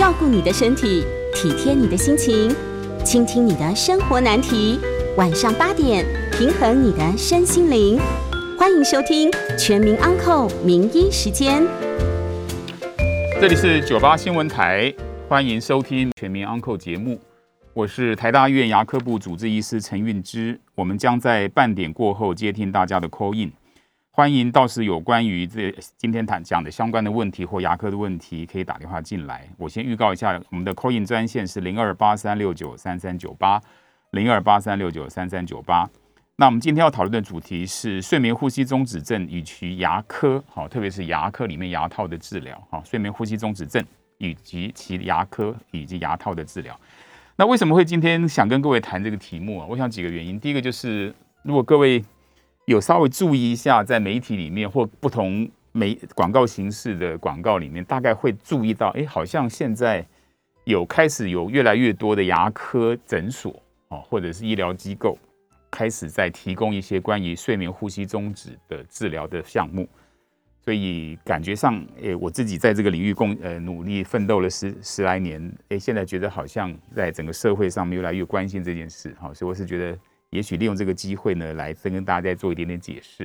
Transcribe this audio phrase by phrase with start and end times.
[0.00, 2.50] 照顾你的身体，体贴你的心情，
[3.04, 4.80] 倾听你的生活难题。
[5.18, 8.00] 晚上八点，平衡你的身心灵。
[8.58, 11.62] 欢迎收听《全民安扣名医时间》。
[13.38, 14.90] 这里是九八新闻台，
[15.28, 17.20] 欢迎收听《全民安扣节目。
[17.74, 20.58] 我是台大医院牙科部主治医师陈运之。
[20.76, 23.52] 我们将在半点过后接听大家的 call in。
[24.20, 29.48] 欢迎，倒是有关于这今天谈讲的相关的问题或牙科的问题，可以打电话进来。
[29.56, 33.58] 我先预告一下，我们的 call in 专线是零二八三六九三三九八
[34.10, 35.88] 零二八三六九三三九八。
[36.36, 43.82] 那我们今天要讨论的主题是睡眠呼吸中止症以及牙科，好，特别是牙科里面牙套的治疗，好，睡眠呼吸中止症
[44.18, 46.78] 以及其牙科以及牙套的治疗。
[47.36, 49.66] 那为什么会今天想跟各位谈这个题目啊？
[49.66, 52.04] 我想几个原因，第一个就是如果各位。
[52.70, 60.06] 有稍微注意一下，在媒体里面或不同媒广告形式的广告里面，大概会注意到，哎，好像现在
[60.62, 65.18] 有开始有越来越多的牙科诊所哦，或者是医疗机构
[65.68, 69.88] 开始在提供一些关于睡眠呼吸中止的治疗的项目，
[70.64, 79.98] 所以感觉上，诶，我自己在这个领域共呃努力奋斗了十十来年，诶，现在觉得好像在整个社会上面越来越关心这件事，好，所以我是觉得。
[80.30, 83.24] 也许利用这个机会呢，来再跟大家再做一点点解释。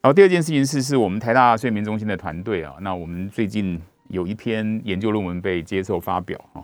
[0.00, 6.60] 然后第二件事情是，是我们台大睡眠中心的团队啊，那我们最近有一篇研究论文被接受发表啊，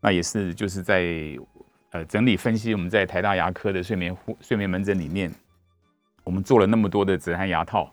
[0.00, 1.36] 那也是就是在
[1.90, 5.32] 呃整理分析我们在台大牙科的睡眠睡眠门诊里面，
[6.22, 7.92] 我们做了那么多的止鼾牙套，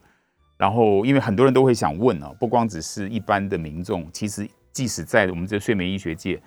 [0.57, 6.39] 然后因为很多人都会想问啊，不光只是一般的民众，其实即使在我们这睡眠医学界。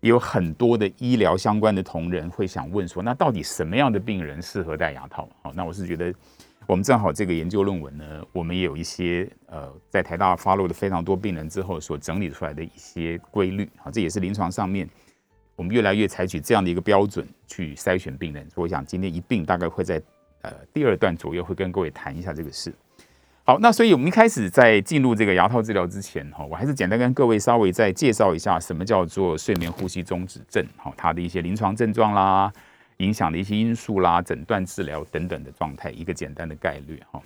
[0.00, 5.28] 也有很多的医疗相关的同仁会想问说，那到底什么样的病人适合戴牙套？
[5.42, 6.14] 好，那我是觉得
[6.66, 14.88] 我们正好这个研究论文呢，我们也有一些呃，在台大发落的非常多病人之后所整理出来的一些规律，好，这也是临床上面
[15.56, 18.48] 我们越来越采取这样的一个标准去筛选病人。
[18.50, 20.00] 所以我想今天一并大概会在
[20.42, 22.72] 呃第二段左右会跟各位谈一下这个事。
[23.48, 32.52] 好，那所以我们一开始在进入这个牙套治疗之前，哈，我还是简单跟各位稍微再介绍一下什么叫做睡眠呼吸中止症，哈，它的一些临床症状啦，
[32.96, 37.22] 影响的一些因素啦，诊断治疗等等的状态，一个简单的概率，哈。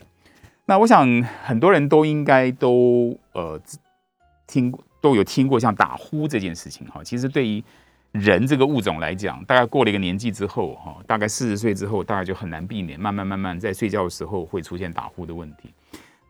[0.66, 1.08] 那我想
[1.42, 3.58] 很多人都应该都呃
[4.46, 4.70] 听
[5.00, 7.64] 都有听过像打呼这件事情，哈，其实对于
[8.12, 15.72] 人这个物种来讲，大概过了一个年纪之后，哈，大概四十岁之后，大概就很难避免，慢慢慢慢在睡觉的时候会出现打呼的问题。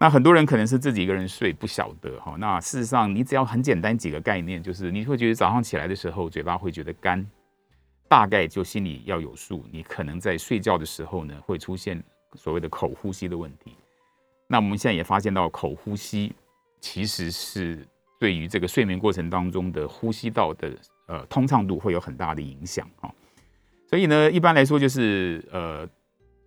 [0.02, 2.34] 那很多人可能是自己一个人睡，不晓得哈。
[2.38, 7.22] 那事实上，你只要很简单几个概念，就是你会觉得早上起来的时候嘴巴会觉得干，
[8.08, 9.62] 大概就心里要有数。
[9.70, 12.02] 你可能在睡觉的时候呢，会出现
[12.34, 13.76] 所谓的口呼吸的问题。
[14.46, 16.32] 那我们现在也发现到，口呼吸
[16.80, 17.86] 其实是
[18.18, 20.72] 对于这个睡眠过程当中的呼吸道的
[21.08, 23.14] 呃通畅度会有很大的影响哈。
[23.86, 25.86] 所以呢，一般来说就是呃。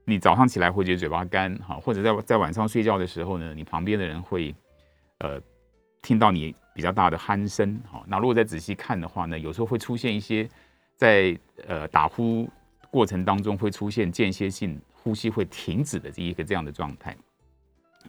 [0.05, 4.53] 你早上起来会觉得嘴巴干，哈，或者在在晚上睡觉的时候呢，你旁边的人会，
[5.19, 5.41] 呃，
[6.01, 8.03] 听到你比较大的鼾声，哈。
[8.07, 10.49] 那如果再仔细看的话呢，有时候会出现一些
[10.97, 11.37] 在
[11.67, 12.49] 呃打呼
[12.91, 17.15] 过程当中会出现间歇性呼吸会停止的这一个这样的状态。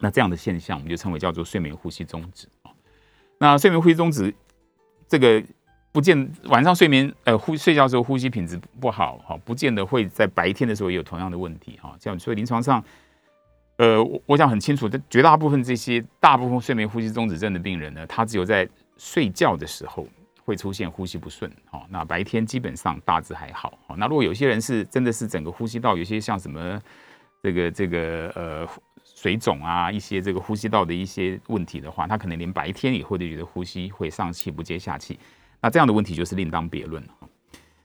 [0.00, 2.70] 那这样的现象我们就称为叫做睡眠呼吸中止啊。
[3.38, 4.34] 那睡眠呼吸中止
[5.08, 5.42] 这个。
[5.94, 12.82] 不见晚上睡眠，呃，呼睡觉时候呼吸品质不好，哈，不见得会在白天的时候也有同样的问题，哈，这样所以临床上，
[13.76, 20.04] 呃，我我想很清楚，绝大部分这些大部分睡眠呼吸中止症的病人呢，他只有在睡觉的时候
[20.44, 26.82] 会出现呼吸不顺，哈，那白天基本上大致还好，哈，那如果有些人是真的是整个呼吸道有些像什么
[27.40, 28.68] 这个这个呃
[29.04, 35.16] 水肿啊，一些这个呼吸道的一些问题的话，他可能连白天也会觉得呼吸会上气不接下气。
[35.64, 37.08] 那这样的问题就是另当别论了。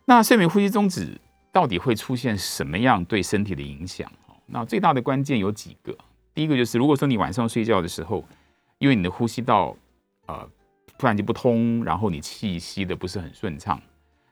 [0.03, 1.17] 那睡眠呼吸中止
[1.49, 4.11] 到底会出现什么样对身体的影响？
[4.47, 5.97] 那最大的关键有几个。
[6.33, 8.25] 第一个就是，如果说你晚上睡觉的时候，
[8.79, 9.73] 因为你的呼吸道
[10.25, 10.45] 呃
[10.97, 13.81] 突然就不通，然后你气息的不是很顺畅，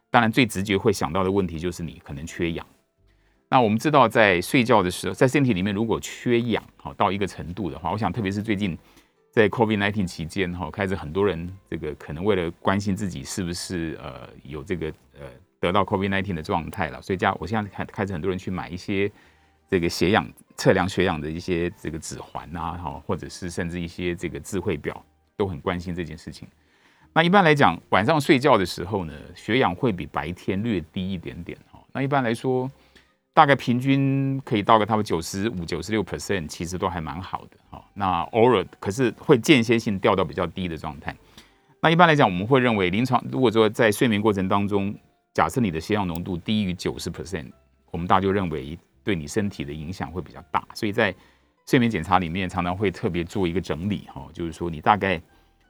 [0.09, 2.67] 当然最直接会想到的问题就是你可能缺氧。
[3.47, 8.77] 那我们知道，在睡觉的时候，在身体里面如果缺氧好到一个程度的话，我想特别是最近。
[9.38, 15.28] 在 COVID-19 期间，哈，开始很多人这个可能为了关心自己是不是呃有这个呃
[15.60, 19.12] 得到 COVID-19 的状态了，所以家我现在开开始很多人去买一些
[19.69, 25.06] 这个血氧测量血氧的一些这个指环啊，哈，或者是甚至一些这个智慧表，
[25.36, 26.48] 都很关心这件事情。
[27.13, 31.80] 那一般来讲，晚上睡觉的时候呢，血氧会比白天略低一点点，哈。
[31.94, 32.68] 那一般来说。
[33.38, 37.80] 大概平均可以到个他们九十五、九十六 percent，其实都还蛮好的哈。
[37.94, 41.16] 那偶尔可是会间歇性掉到比较低的状态。
[41.80, 44.92] 那一般来讲，我们会认为临床如果说在睡眠过程当中，
[45.36, 47.51] 假设你的血氧浓度低于九十 percent，
[47.92, 50.68] 我们大就认为对你身体的影响会比较大。
[50.74, 51.13] 所以在
[51.68, 55.22] 睡眠检查里面，常常会特别做一个整理哈，就是说你大概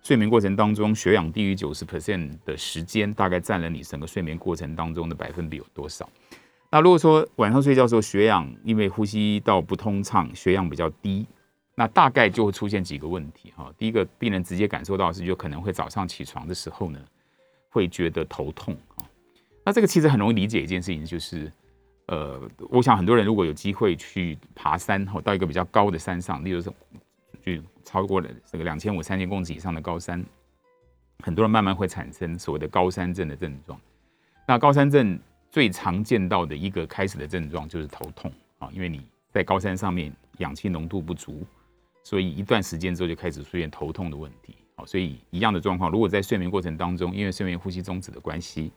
[0.02, 6.10] 睡眠过程当中血氧低于九十 percent 的时间，大概占了你整个睡眠过程当中的百分比有多少？
[6.70, 11.26] 那如果说晚上睡觉的时候血氧因为呼吸道不通畅，血氧比较低。
[11.80, 13.72] 那大概就会出现几个问题哈。
[13.78, 17.00] 第一个，病人直接感受到是，就可能会早上起床的时候呢，
[17.70, 19.06] 会觉得头痛啊。
[19.64, 21.52] 那这个其实很容易理解一件事情，就是
[22.08, 26.74] 呃，我想很多人如果有机会去爬山哈，到一个比较高的山上，例如说
[27.46, 30.26] 就超过了这个两千五、三千公尺以上的高山，
[31.20, 33.80] 很多人慢慢会产生所谓的高山症的症状。
[34.48, 41.46] 那高山症最常见到的一个开始的症状就是头痛啊，因为你在高山上面氧气浓度不足。
[42.04, 48.72] 所以一段时间之后就开始出现头痛的问题，好，所以一样的状况，如果在睡眠过程当中，因为睡眠呼吸中止的关系，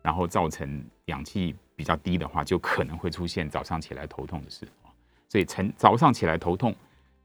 [0.00, 4.66] 然后造成氧气比较低的话，就可能会出现早上起来头痛的事
[5.28, 6.74] 所以晨早上起来头痛，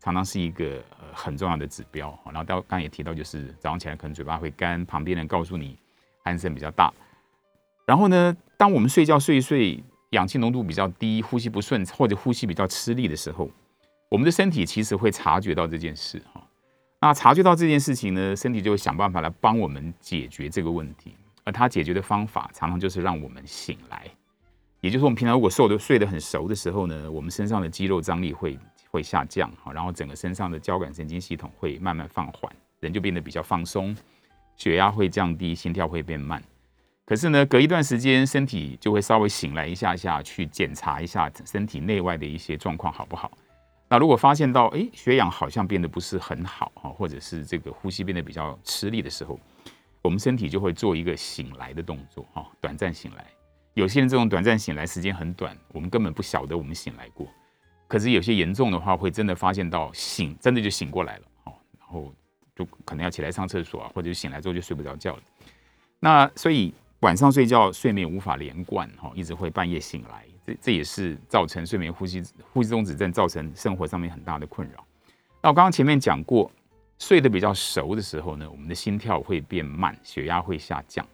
[0.01, 2.07] 常常是一个呃很重要的指标。
[2.25, 5.77] 然后到刚刚也提到，就是早上起来可能嘴巴会干，旁边人告诉你
[6.25, 6.93] 鼾声比较大。
[7.87, 9.81] 然后呢，当我们睡觉睡一睡，
[10.11, 13.49] 氧气浓度比较低，呼吸不顺或者呼吸比较吃力的时候。
[14.09, 16.41] 我们的身体其实会察觉到这件事哈，
[17.01, 21.15] 那察觉到这件事情呢，身体就会想办法来帮我们解决这个问题。
[21.45, 24.05] 而它解决的方法，常常就是让我们醒来。
[24.81, 28.59] 也就是我们平常如果睡得睡得很熟的时候呢，我们身上的肌肉张力会
[28.91, 33.95] 会下降哈，然后整个身上的交感神经系统会慢慢放缓，人就变得比较放松，
[34.57, 36.43] 血压会降低，心跳会变慢。
[37.07, 43.31] 可是呢，隔一段时间，身体就会稍微醒来一下下，去检查一下身体内外的一些状况好不好。
[43.87, 49.39] 那如果发现到，哎，血氧好像变得不是很好哈，或者是这个呼吸变得比较吃力的时候，
[50.01, 53.25] 我们身体就会做一个醒来的动作哈，短暂醒来。
[53.73, 57.25] 有些人这种短暂醒来时间很短，我们根本不晓得我们醒来过。
[57.87, 62.13] 可是有些严重的话，会真的发现到醒，真的就醒过来了哦，然后
[62.53, 65.21] 就可能要起来上厕所啊，或者醒来之后就睡不着觉了。
[66.01, 70.25] 那所以晚上睡觉睡眠无法连贯哈，一直会半夜醒来。
[70.45, 74.83] 这这也是造成睡眠呼吸呼吸中止症造成生活上面很大的困扰。
[75.41, 76.49] 那我刚刚前面讲过，
[76.97, 81.05] 睡得比较熟的时候呢，我们的心跳会变慢，血压会下降。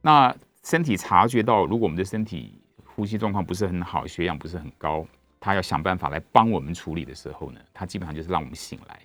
[0.00, 0.34] 那
[0.64, 5.04] 身体察觉到，如果我们的身体呼吸状况不是很好，血氧不是很高，
[5.38, 9.00] 他要想办法来帮我们处理的时候呢，他基本上就是让我们醒来。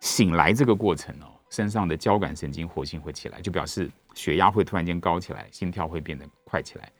[0.00, 6.90] 醒来这个过程哦，身上的交感神经活性会起来，就表示血压会突然间高起来，心跳会变得快起来。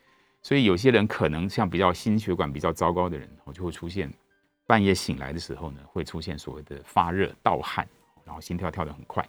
[0.42, 4.08] 所以有些人可能像比较心血管比较糟糕的人，我就会出现
[4.64, 7.84] 半夜醒来的时候呢，会出现所谓的发热、盗汗，
[8.24, 9.26] 然后心跳跳得很快。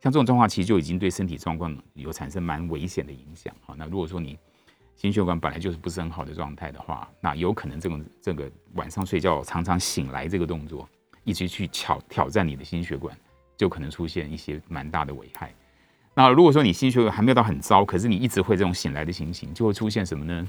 [0.00, 3.52] 像这种状况，其实就已经对身体状况有产生蛮危险的影响。
[3.66, 4.38] 好，那如果说你
[4.94, 10.88] 心血管本来就是不是很好的状态的话，那有可能这种这个晚上睡觉常常醒来这个动作，
[11.24, 13.16] 一直去挑挑战你的心血管，
[13.58, 15.52] 就可能出现一些蛮大的危害。
[16.14, 20.48] 那如果说你心血管还没有到很糟，可是你一直会这种醒来的情形，就会出现什么呢？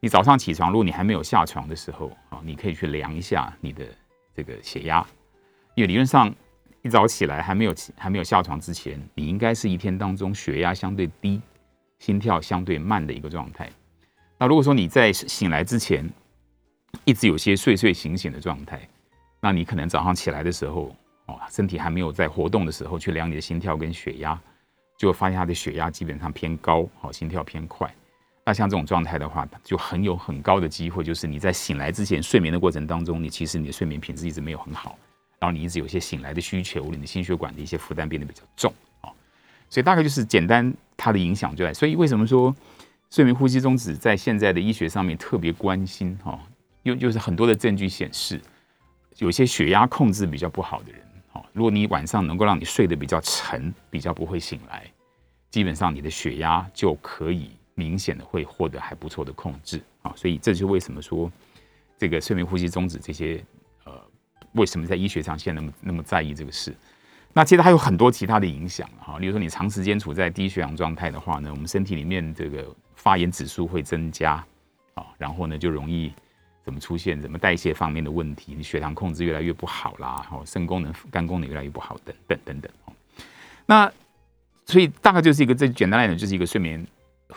[0.00, 3.84] 你早上起床，如果你还没有下床的时候啊，你可以去量一下你的
[4.34, 5.06] 这个血压，
[5.74, 6.34] 因为理论上
[6.82, 11.40] 一早起来还没有起还没有下床之前，你应该是一天当中血压相对低、
[11.98, 13.70] 心跳相对慢的一个状态。
[14.38, 16.06] 那如果说你在醒来之前
[17.04, 18.86] 一直有些睡睡醒醒的状态，
[19.40, 20.94] 那你可能早上起来的时候
[21.26, 24.40] 哦，身体还没有在活动的时候去量你的心跳跟血压。
[24.98, 27.94] 就发现他的血压基本上偏高，好，心跳偏快。
[28.46, 34.98] 那像这种状态的话，就很有很高的机会，就是你在醒来之前睡眠的过程当中，你其实你的睡眠品质一直没有很好，
[35.38, 39.12] 然后你一直有些醒来的需求，你的心血管的一些负担变得比较重啊。
[39.68, 41.74] 所以大概就是简单它的影响就在。
[41.74, 42.56] 所以为什么说
[43.10, 46.38] 睡眠呼吸中止在现在的医学上面特别关心哈？
[46.84, 48.40] 又就是很多的证据显示，
[49.18, 51.05] 有些血压控制比较不好的人。
[51.56, 54.84] 如果你晚上能够让你睡得比较沉，比较不会醒来，
[55.48, 60.12] 基本上你的血压就可以明显的会获得还不错的控制啊。
[60.14, 61.32] 所以这就是为什么说
[61.96, 63.42] 这个睡眠呼吸中止这些
[63.84, 63.92] 呃，
[64.52, 66.76] 为什么在医学上现在那么那么在意这个事？
[67.32, 74.44] 那其实还有很多其他的影响哈，例如说你长时间处在低血氧状态的话呢，我们身体里面这个发炎指数会增加
[74.92, 76.12] 啊，然后呢就容易。
[76.66, 77.22] 怎么出现？
[77.22, 78.56] 怎么代谢方面的问题？
[78.56, 82.70] 你血糖控制越来越不好啦，哦，肾功能、肝功能越来越不好，等等等等。
[83.66, 83.90] 那
[84.64, 86.84] 所以大概就是一个最简单来讲，就是一个睡眠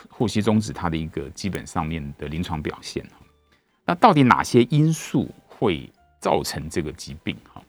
[0.10, 3.06] 呼吸中止它的一个基本上面的临床表现。
[3.86, 5.88] 那到底哪些因素会
[6.20, 7.38] 造成这个疾病？
[7.54, 7.62] 哈，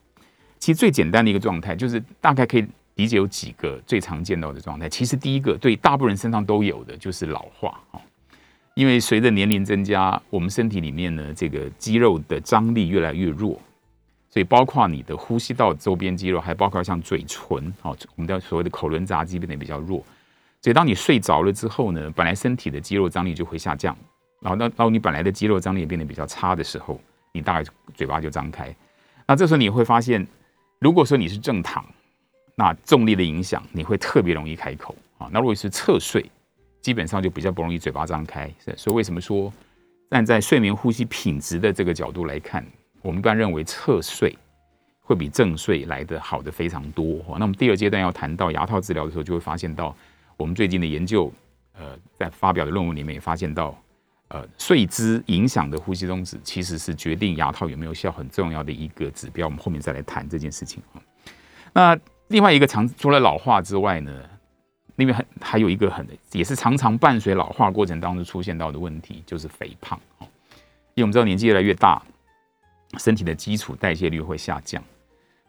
[0.58, 4.88] 其实最简单的一个状态就是大概可以理解有几个最常见到的状态。
[4.88, 8.00] 其实第一个对大部分人身上都有的就是老化哈，
[8.80, 13.60] 因为随着年龄增加，我们身体里面呢这个肌肉的张力越来越弱，
[14.30, 20.02] 所以包括你的呼吸道周边肌肉，还包括像嘴唇哦，我们叫所谓的口轮匝肌变得比较弱。
[20.62, 23.94] 所以当你睡着了之后呢，本来身体的肌肉张力就会下降，
[24.40, 26.98] 然后当当你本来的肌肉张力也变得比较差的时候，
[27.32, 28.74] 你大概嘴巴就张开。
[29.26, 30.26] 那这时候你会发现，
[30.78, 31.84] 如果说你是正躺。
[32.56, 35.28] 那重力的影响，你会特别容易开口啊。
[35.30, 36.24] 那如果是侧睡，
[36.80, 38.50] 基本上就比较不容易嘴巴张开。
[38.76, 39.52] 所以为什么说，
[40.10, 42.64] 站在睡眠呼吸品质的这个角度来看，
[43.02, 44.36] 我们一般认为侧睡
[45.00, 47.22] 会比正睡来的好的非常多。
[47.38, 49.94] 那么第二阶段要谈到牙套治疗的时候，就会发现到
[50.36, 51.32] 我们最近的研究，
[51.72, 53.76] 呃，在发表的论文里面也发现到，
[54.28, 59.46] 呃，睡姿影响的呼吸中止其实是决定牙套有没有效很重要的一个指标。
[59.46, 61.02] 我们后面再来谈这件事情啊。
[61.72, 64.22] 那另外一个常除了老化之外呢，
[65.00, 70.28] 另外还还有一个很也是常常伴随老化过程当中出现到的问题，就是肥胖哦。
[70.94, 72.02] 因为我们知道年纪越来越大，
[72.98, 74.84] 身体的基础代谢率会下降，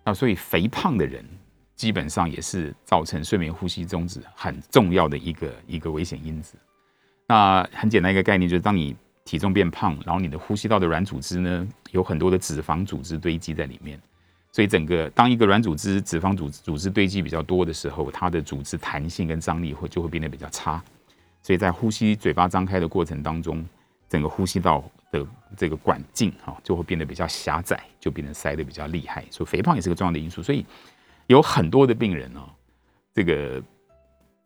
[0.06, 1.24] 那所以肥胖的人
[1.76, 6.56] 基本上也是造成睡眠呼吸中止很重要的一个一个危险因子。
[7.28, 14.00] 那很简单一个概念就是，当你体重变胖，然后你的呼吸道的软组织呢，有很多的脂肪组织堆积在里面。
[14.54, 20.84] 所以整个当一个软组织、脂肪组织组织堆积比较多的时候，它的组织弹性跟张力会就会变得比较差。
[21.42, 23.66] 所以在呼吸嘴巴张开的过程当中，
[24.10, 29.24] 整个呼吸道的这个管径哈就会变得比较狭窄，就变得塞得比较厉害。
[29.32, 30.44] 所以肥胖也是个重要的因素。
[30.44, 30.66] 所以
[31.28, 32.42] 有很多的病人哦，
[33.14, 33.64] 这个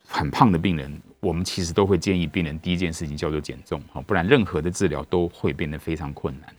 [0.07, 6.53] 很胖的病人，我们其实都会建议病人第一件事情叫做减重哈，不然任何的治疗都会变得非常困难。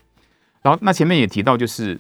[0.63, 1.97] 然后那前面也提到就是。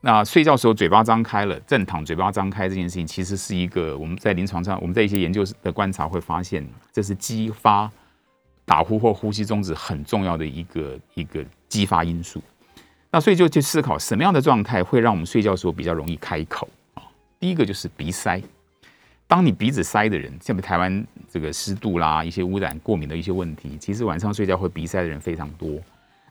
[0.00, 7.90] 那睡觉时候嘴巴张开了，正躺嘴巴张开这件事情，其实是一个我们在临床上我们在一些研究的观察会发现，这是激发
[8.64, 12.40] 打呼或呼吸中止很重要的一个一个激发因素。
[13.10, 17.02] 那所以就去思考什么样的状态会让我们睡觉时候比较容易开口啊？
[17.40, 18.40] 第一个就是鼻塞，
[19.26, 25.70] 当你鼻子塞的人，像台湾这个湿度啦、一些污染、过敏的一些问题，其实晚上睡觉会鼻塞的人非常多。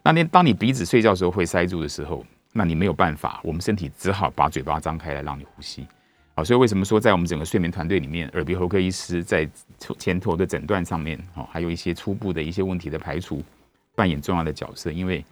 [0.04, 2.24] 那你当你鼻子睡觉时候会塞住的时候，
[2.58, 5.86] 那你没有办法，我们身体只好把嘴巴张开来让你呼吸。
[6.34, 9.48] 好，所以为什么说在我们整个睡眠团队里面，耳鼻喉科医师在
[10.00, 13.44] 前头的诊断上面，哦，还有一些初步的一些问题的排除，
[13.94, 14.92] 扮演重要的角色。
[14.92, 15.24] 因为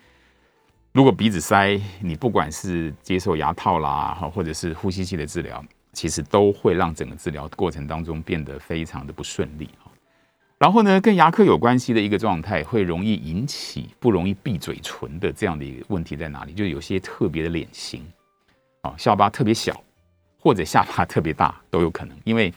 [0.91, 9.67] 如果鼻子塞，你不管是接受牙套啦，哈，或者是呼吸器的治疗，其实都会让整个治疗过程当中变得非常的不顺利。
[10.58, 16.54] 然后呢，跟牙科有关系的一个状态，会容易引起不容易闭嘴唇的这样的一个问题在哪里？
[16.54, 18.02] 就有些特别的脸型，
[18.82, 19.84] 啊，下巴特别小，
[20.40, 22.18] 或者下巴特别大都有可能。
[22.24, 22.54] 因为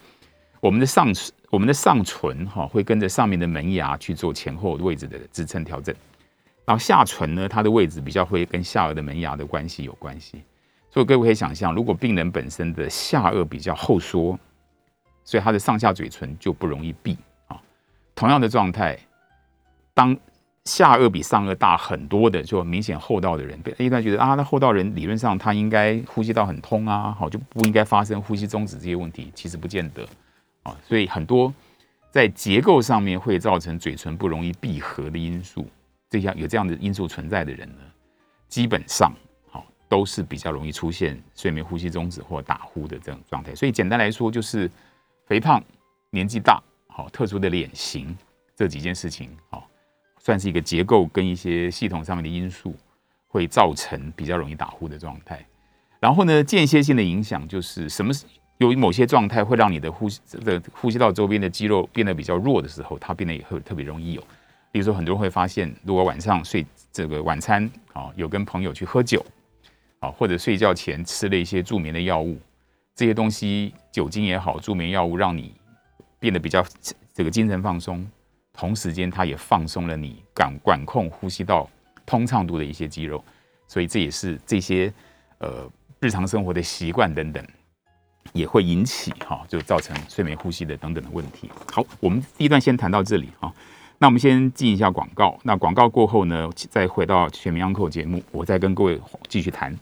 [0.61, 1.13] 我们的上
[1.51, 5.93] 我们的上唇哈会跟着上面的门牙去做前后位置的支撑调整，
[6.65, 10.41] 然后下唇呢，它的位置比较会跟下颚的门牙的关系有关系。
[10.89, 14.39] 所以各位可以想象，如果病人本身的下颚比较后缩，
[15.25, 17.19] 所以他的上下嘴唇就不容易闭。
[18.19, 18.99] 同样的状态，
[19.95, 20.19] 当
[20.65, 30.05] 下颚比上颚大很多的，就明显厚道的人，被一般觉得啊，那厚道人理论上他应该呼吸道很通啊，好就不应该发生呼吸中止这些问题，其实不见得
[30.65, 30.77] 啊。
[30.83, 31.55] 所以很多
[32.11, 35.65] 在结构上面会造成嘴唇不容易闭合的因素，
[36.11, 37.83] 这样有这样的因素存在的人呢，
[38.49, 39.13] 基本上
[39.49, 43.55] 好都是比较容易出现睡眠呼吸中止或打呼的这种状态。
[43.55, 44.69] 所以简单来说，就是
[45.29, 45.63] 肥胖、
[46.11, 46.61] 年纪大。
[46.99, 48.13] 好，特殊的脸型
[48.57, 49.71] 这几件事情，好，
[50.19, 52.75] 算是一个结构跟一些系统上面的因素，
[53.29, 55.47] 会造成比较容易打呼的状态。
[56.01, 58.13] 然后呢，间歇性的影响就是什么？
[58.57, 64.25] 由于某些状态会让你的呼吸的呼吸道周边的肌肉变得比较弱的时候，它变得也会特别容易有。
[64.73, 69.25] 比如说，很多人会发现，如果晚上睡这个晚餐，啊，有跟朋友去喝酒，
[70.01, 72.37] 啊，或者睡觉前吃了一些助眠的药物，
[72.97, 75.55] 这些东西，酒精也好，助眠药物让你。
[76.19, 76.65] 变得比较
[77.15, 78.07] 这个精神放松，
[78.53, 81.69] 同时间它也放松了你管管控呼吸道
[82.05, 83.23] 通畅度的一些肌肉，
[83.67, 84.93] 所以这也是这些
[85.39, 85.71] 呃
[86.01, 87.45] 日常生活的习惯等等，
[88.33, 91.51] 也会引起哈，就造成睡眠呼吸的等等的问题。
[91.73, 93.53] 好，我们第一段先谈到这里哈，
[93.99, 99.77] 那我们先进一下广告，那广告过后呢，再回到全民 Uncle 节目，我再跟各位继续谈。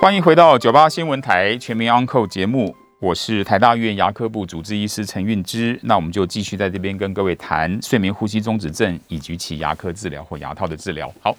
[0.00, 2.76] 欢迎回到九八新闻台全民 Uncle 节目。
[2.98, 11.12] 我是台大医院牙科部主治医师陈运之，那我们就继续在这边跟各位谈睡眠呼吸中止症以及其牙科治疗或牙套的治疗。
[11.20, 11.36] 好，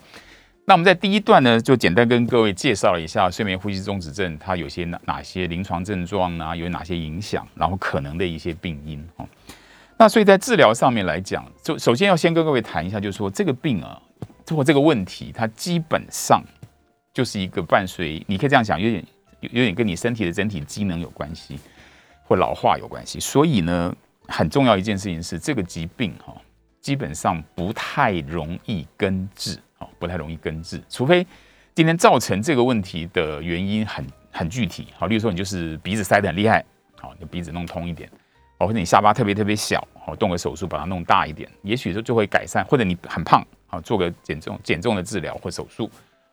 [0.66, 9.28] 那我们在第一段呢，就简单跟各位介绍了一下睡眠呼吸中止症它有些哪哪些临床症状啊，有哪些影响，然后可能的一些病因哦。
[9.98, 14.00] 那所以在治疗上面来讲，就首先要先跟各位谈一下，就是说这个病啊，
[14.52, 16.40] 或这个问题，它基本上
[17.12, 19.04] 就是一个伴随，你可以这样想，有点
[19.42, 21.60] 有有点跟你身体的整体机能有关系，
[22.24, 23.20] 或老化有关系。
[23.20, 23.96] 所以呢，
[24.28, 26.36] 很重要一件事情是，这个疾病哈，
[26.82, 29.60] 基本上不太容易根治。
[29.80, 31.24] 哦，不太容易根治，除非
[31.76, 34.88] 今天造成这个问题的原因很很具体。
[34.98, 36.66] 好，例如说你就是鼻子塞得很厉害，
[37.00, 38.10] 好，你鼻子弄通一点，
[38.58, 42.66] 哦，或者你下巴特别特别小，好，动个手术把它弄大一点，也许说就会改善。
[42.66, 45.88] 或者你很胖，好，做个减重减重的治疗或手术，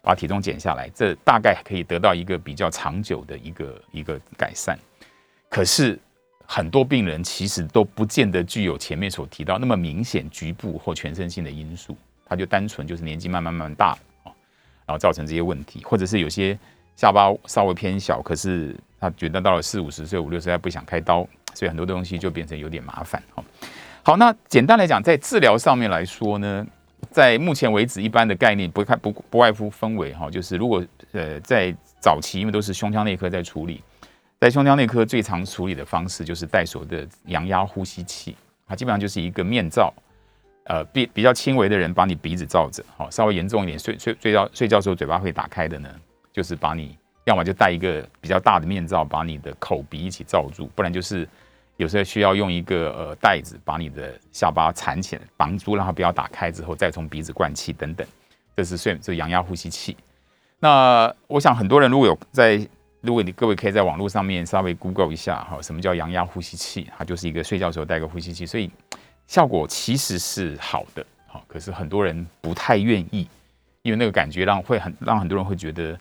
[0.04, 4.78] 把体重减下来，这大概可以得到一个比较长久的一个一个改善。
[5.48, 5.98] 可是
[6.46, 11.96] 很多病人其实都不见得具有前面所提到那么明显局部或全身性的因素。
[12.26, 14.32] 他就单纯就是年纪慢慢慢慢大了
[14.86, 16.58] 然后造成这些问题，或者是有些
[16.96, 23.22] 下巴稍微偏小，可是他觉得到了四五十岁、五六十岁不想开刀，所以很多东西就变成有点麻烦
[24.02, 26.66] 好，那简单来讲，在治疗上面来说呢，
[27.10, 33.82] 在目前为止，一般的概念不看不不外乎分为哈，就是如果呃在早期，因为都是胸腔内科在处理，
[34.40, 39.92] 在胸腔内科最常处理的方式就是带所的阳压呼吸器，它基本上就是一个面罩。
[40.66, 45.90] 呃，比比较轻微的人，把你鼻子罩着，好，稍微严重一点，睡睡睡觉睡觉时候嘴巴会打开的呢，
[46.32, 51.28] 就是把你要么就戴一个比较大的面罩，把你的口鼻一起罩住，不然就是
[51.76, 58.06] 有时候需要用一个呃袋子把你的下巴缠起来绑住，让它不要打开之后再从鼻子灌气等等，
[58.56, 59.96] 这是睡这阳压呼吸器。
[60.60, 62.66] 那我想很多人如果有在，
[63.00, 66.90] 如果你各位可以在网络上面稍微 Google 一下哈，什么叫阳压呼吸器？
[66.96, 68.70] 它就是一个睡觉时候戴个呼吸器，所以。
[69.26, 73.26] 效果其实是好的，哈，可是很多人不太愿意，
[73.80, 75.98] 因为那个感觉让会很让很多人会觉得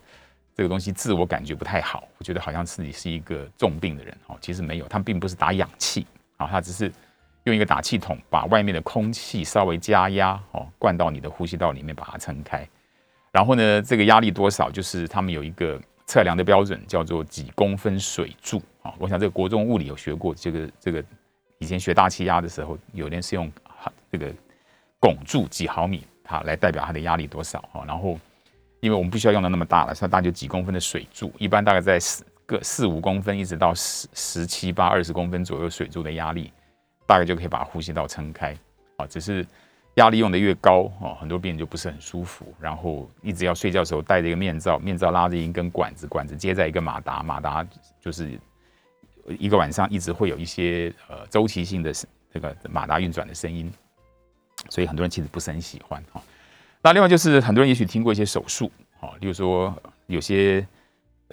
[0.56, 6.06] 这个东西自我感觉不太好，我觉得好像自己是一个重病的人，哦，其实没有，他并不是打氧气，
[6.38, 6.92] 啊，他只是
[7.46, 12.68] 用一个打气筒把外面的空气稍微加压，哦，灌到你的呼吸道里面把它撑开，
[13.32, 21.04] 然后呢，这个压力多少，就是他们有一个测量的标准，叫做几公分水柱，啊，我想这个国中物理有学过，这个这个。
[21.60, 23.50] 以前学大气压的时候，有人是用
[24.12, 24.30] 这个
[25.00, 27.86] 汞柱几毫米，它来代表它的压力多少哈。
[27.88, 28.20] 然后，
[28.84, 36.52] 因为我们不需要用到那么大了，像大概就几公分的水柱，一般大概在四个四五公分，一直到十十七八二十公分左右水柱的压力，
[37.08, 38.56] 大概就可以把呼吸道撑开
[38.98, 39.08] 啊。
[39.08, 39.46] 只是
[39.96, 47.66] 压力用的越高哦，很多病人就不是很舒服，然后一直要睡觉的时候戴着一个面罩，面罩拉着一根管子，管子接在一个马达，马达
[48.00, 48.40] 就是。
[49.40, 51.94] 一个晚上一直会有一些呃周期性的
[52.30, 53.72] 这个马达运转的声音，
[54.70, 56.22] 所以很多人其实不是很喜欢哈。
[56.84, 58.70] 那另外就是很多人也许听过一些手术，
[59.00, 59.74] 哦，例如说
[60.06, 60.64] 有些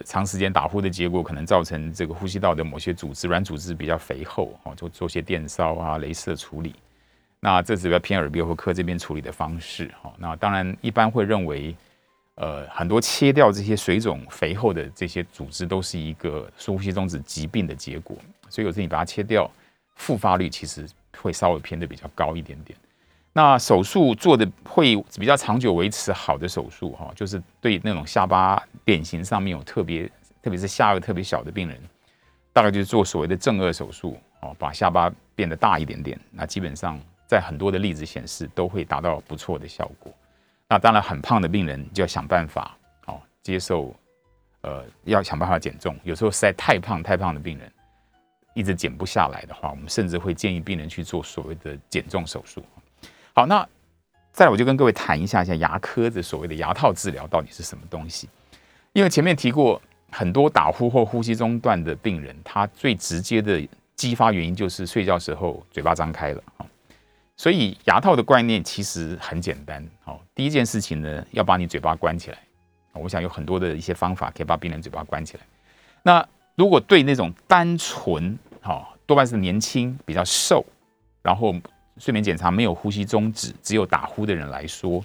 [0.05, 6.75] 长时间打呼的结果，可能造成这个呼吸道的某些组织软组织比较肥厚，哦，就做些电烧啊、镭射处理。
[7.41, 10.11] 那这是比较偏耳鼻喉科这边处理的方式，哈。
[10.17, 11.77] 那当然一般会认为。
[12.37, 18.17] 呃，很多切掉这些水肿肥厚的这些组织，都是一个呼吸中止疾病的结果。
[18.49, 19.51] 所以有时你把它切掉，
[19.97, 22.79] 复发率其实会稍微偏的比较高一点点。
[23.33, 30.11] 那手术做的会比较长久维持好的手术，哈，就是对那种下巴脸型上面有特别，
[30.43, 31.81] 特别是下颚特别小的病人，
[32.53, 36.19] 大概就是做所谓的正颚手术，哦，把下巴变得大一点点。
[36.33, 40.13] 那基本上在很多的例子显示，都会达到不错的效果。
[40.69, 43.95] 那当然，很胖的病人就要想办法，哦，接受，
[44.63, 45.97] 呃，要想办法减重。
[46.03, 47.73] 有时候实在太胖太胖的病人，
[48.55, 52.61] 一直减不下来的话，我们甚至会建议病人去做所谓的减重手术。
[53.41, 53.67] 好，那
[54.33, 58.29] 再我就跟各位谈一下，一下牙科的所谓的牙套治疗到底是什么东西？
[58.93, 59.81] 因为前面提过，
[60.13, 66.43] 很多打呼或呼吸中断的病人，他最直接的激发原因就是睡觉时候嘴巴张开了，
[67.35, 72.37] 所以牙套的观念其实很简单，好，第一件事情呢，要把你嘴巴关起来。
[72.93, 75.43] 我想有很多的一些方法可以把病人嘴巴关起来。
[76.03, 76.23] 那
[76.57, 80.63] 如果对那种单纯，好，多半是年轻、比较瘦，
[81.23, 81.55] 然后
[82.01, 85.05] 睡眠检查没有呼吸中止，只有打呼的人来说，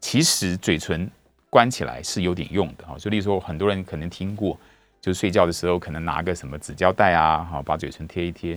[0.00, 1.10] 其实嘴唇
[1.50, 2.96] 关起来是有点用的，哈。
[2.96, 4.56] 所以，例如说，很多人可能听过，
[5.00, 8.56] 就睡觉的时候可能拿个什么纸胶带啊，好，把嘴唇贴一贴。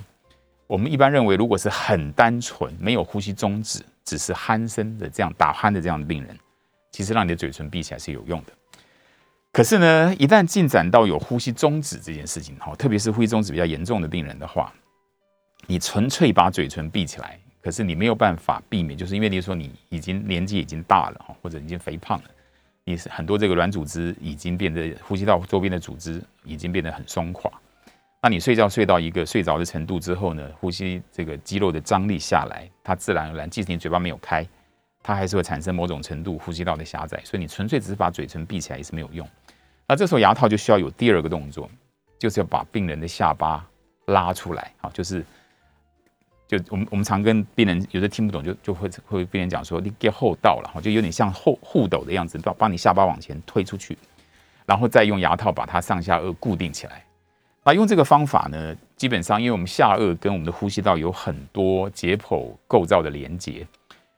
[0.68, 6.38] 我们一般认为，如果是很单纯、没有呼吸终止，只是鼾声的这样打鼾的这样的病人，
[6.92, 8.54] 其实让你的嘴唇闭起来是有用的。
[9.52, 14.72] 可是呢，一旦进展到有呼吸终止这件事情，哈，特别是呼吸终止比较严重的病人的话，
[15.66, 22.30] 你纯粹把嘴唇闭起来，可是你没有办法避免，就是因为你说你已经年纪已经大了，哈，或者已经肥胖了，
[22.84, 27.52] 你是很多这个软组织已经变得呼吸道周边的组织已经变得很松垮。
[28.24, 34.46] 那你睡觉睡到一个睡着的程度之后呢，呼吸这个肌肉的张力下来，它自然而然，即使你嘴巴没有开，
[35.02, 37.20] 它还是会产生某种程度呼吸道的狭窄。
[37.24, 39.28] 所以你纯粹只是把嘴唇闭起来也是没有用。
[39.88, 41.68] 那这时候牙套就需要有第二个动作，
[42.20, 43.68] 就是要把病人的下巴
[44.06, 44.72] 拉出来。
[44.78, 45.26] 好，就是
[46.52, 53.98] 就我们我们常跟病人有的听不懂，就就会会病人讲说你给后倒了，哈，就有点像后护斗的样子，把把你下巴往前推出去，
[54.66, 57.06] 然后再用牙套把它上下颚固定起来。
[57.64, 63.66] 那用这个方法呢，基本上因为我们下颚跟我们的呼吸道有很多解剖构造的连接，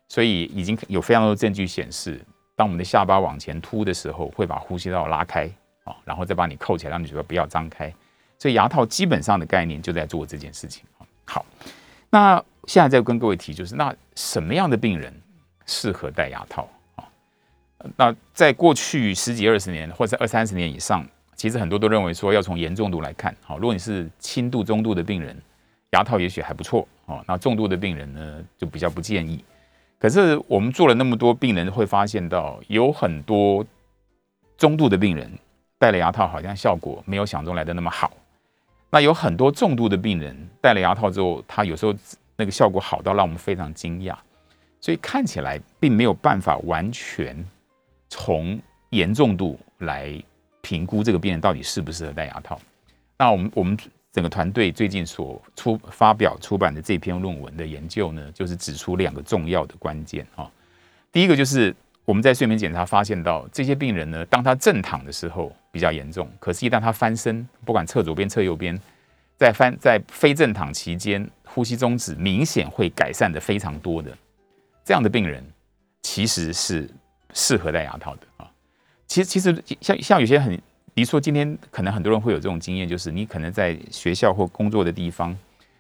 [0.08, 2.20] 所以已经有非常多证据显示，
[2.56, 5.48] 当我们的下巴往前凸的时候，会把呼吸道拉开
[5.84, 7.94] 啊，然后再把你扣起来，让你嘴巴不要张开。
[8.40, 10.84] 所以牙套基本上的概念就在做这件事情。
[11.26, 11.46] 好，
[12.14, 15.12] 那现在再跟各位提，就是那什么样的病人
[15.66, 17.04] 适合戴牙套啊？
[17.98, 21.04] 那在过去十几二十年或者二三十年以上。
[21.36, 25.36] 其实很多都认为说要从严重度来看，好，如果你是轻度、中度的病人，
[25.90, 29.44] 牙套也许还不错，哦，那重度的病人呢就比较不建议。
[30.00, 33.66] 可是我们做了那么多病人，会发现到有很多
[34.56, 35.30] 中度的病人
[35.78, 38.14] 戴了牙套，好像效果没有想中来的那么好。
[38.94, 41.92] 那有很多重度的病人戴了牙套之后，他有时候
[42.36, 44.16] 那个效果好到让我们非常惊讶。
[44.80, 47.36] 所以看起来并没有办法完全
[48.08, 50.24] 从严重度来。
[50.66, 52.58] 评估这个病人到底适不适合戴牙套？
[53.18, 53.78] 那我们我们
[54.14, 60.50] 整个团队最近所出发表出版的这篇论文的研究呢，就是指出两个重要的关键啊。
[61.12, 61.76] 第一个就是
[62.06, 68.80] 我们在睡眠检查发现到这些病人呢，当他正躺的时候比较严重，可是，一旦他翻身，不管侧左边侧右边，
[69.36, 74.16] 在翻在非正躺期间，呼吸中止明显会改善的非常多的
[74.86, 75.44] 这样的病人，
[76.04, 76.88] 其实是
[77.34, 78.48] 适合戴牙套的啊。
[79.08, 80.56] 其实，其实像像有些很，
[80.94, 85.36] 比如说今天可能很多人会有这种经验，就是你可能在学校或工作的地方，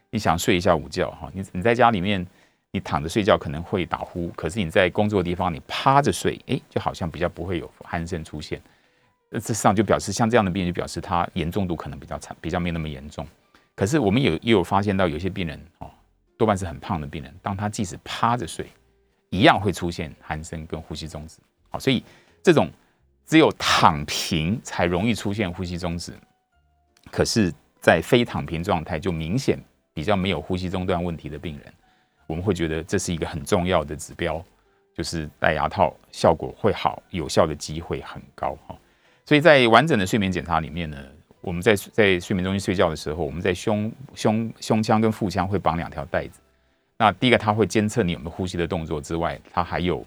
[0.09, 2.25] 你想睡一下午觉哈，你你在家里面
[2.71, 8.59] 你躺着睡觉可能会打呼，可是你在工作的地方你趴着睡，哎，就好像比较不会有鼾声出现。
[9.39, 13.27] 这上就表示像这样的病人，就表示他严重度可能比较惨，比较没那么严重。
[13.75, 15.89] 可是我们有也有发现到有些病人哦，
[16.37, 18.67] 多半是很胖的病人，当他即使趴着睡，
[19.29, 21.37] 一样会出现鼾声跟呼吸中止。
[21.69, 22.03] 好，所以
[22.41, 22.69] 这种。
[23.25, 26.11] 只有躺平才容易出现呼吸中止，
[27.09, 29.57] 可是，在非躺平状态就明显
[29.93, 31.73] 比较没有呼吸中断问题的病人，
[32.27, 34.43] 我们会觉得这是一个很重要的指标，
[34.93, 38.75] 就是戴牙套效果会好，有效的机会很高哈。
[39.25, 40.97] 所以在完整的睡眠检查里面呢，
[41.41, 46.39] 我们在在睡眠中心睡觉的时候，我们在胸胸胸腔跟腹腔会绑两条带子。
[46.97, 50.05] 那第一个，它会监测你有没有呼吸的动作之外，它还有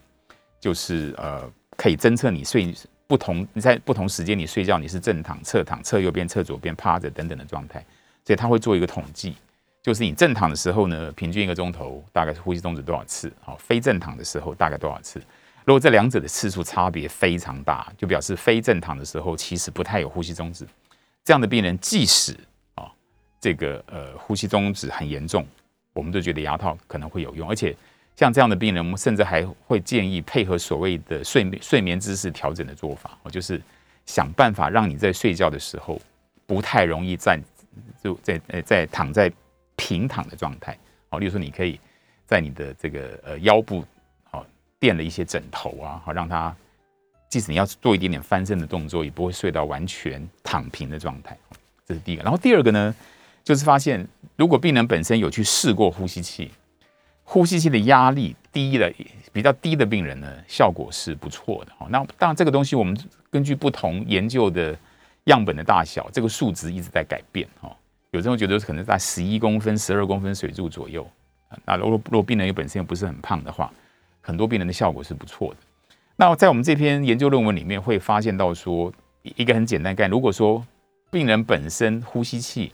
[0.61, 2.75] 就是呃，可以侦测你睡。
[3.09, 7.79] 不同你在不同时间你睡觉你是正躺、侧躺、侧右边、侧左边、趴着等等的状态，
[8.25, 9.37] 所以它会做一个统计，
[9.81, 13.33] 就是你正躺的时候呢，平均一个钟头大概是呼吸中止多少次？
[13.41, 15.23] 好，非正躺的时候大概多少次？
[15.67, 20.67] 如果这两者的次数差别非常大，就表示非正躺的时候其实不太有呼吸中止。
[21.23, 22.35] 这样的病人即使
[22.77, 22.91] 啊
[23.39, 25.47] 这个呃呼吸中止很严重，
[25.93, 27.77] 我们都觉得牙套可能会有用，而且。
[28.19, 33.61] 像这样的病人，我们甚至还会建议配合所谓的睡眠睡眠姿势调整的做法，我就是
[34.07, 36.01] 想办法让你在睡觉的时候
[36.47, 37.39] 不太容易在
[38.03, 39.31] 就在呃在躺在
[39.77, 40.75] 平躺的状态。
[41.11, 41.79] 好，例如说你可以
[42.25, 43.85] 在你的这个呃腰部
[44.79, 46.55] 垫了一些枕头啊，好让他
[47.29, 51.37] 即使你要做一点点翻身的动作，也不会睡到完全躺平的状态。
[51.87, 52.23] 这是第一个。
[52.23, 52.95] 然后第二个呢，
[53.45, 56.51] 就是发现如果病人本身有去试过呼吸器。
[57.29, 58.89] 呼吸器的压力低的
[59.33, 61.73] 比较低的病人呢，效果是不错的。
[61.77, 62.97] 哈，那当然这个东西我们
[63.33, 64.79] 根据不同研究的
[65.25, 67.49] 样本的大小，这个数值一直在改变。
[67.61, 67.77] 哈，
[68.13, 71.05] 有时候觉得可能在十一公分、十二公分水柱左右。
[71.65, 73.73] 那如果如果病人又本身又不是很胖的话，
[74.27, 75.57] 很多病人的效果是不错的。
[76.17, 80.67] 那在我们这篇研究论文里面会发现到说，一个很简单概念，如果说
[81.11, 82.73] 病人本身呼吸器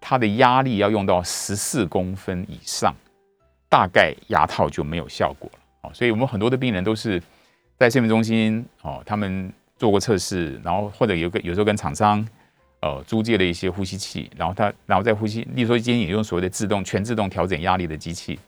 [0.00, 2.94] 它的压力要用到十四公分以上。
[3.66, 7.20] 大概牙套就没有效果了哦，所以我们很多的病人都是
[7.76, 12.24] 在睡眠中心哦，他们做过测试，然后或者有个有时候跟厂商
[12.82, 18.38] 呃租借了一些呼吸器，然后他然后在呼吸，例如说今天也用所谓的自动全自动调整压力的机器，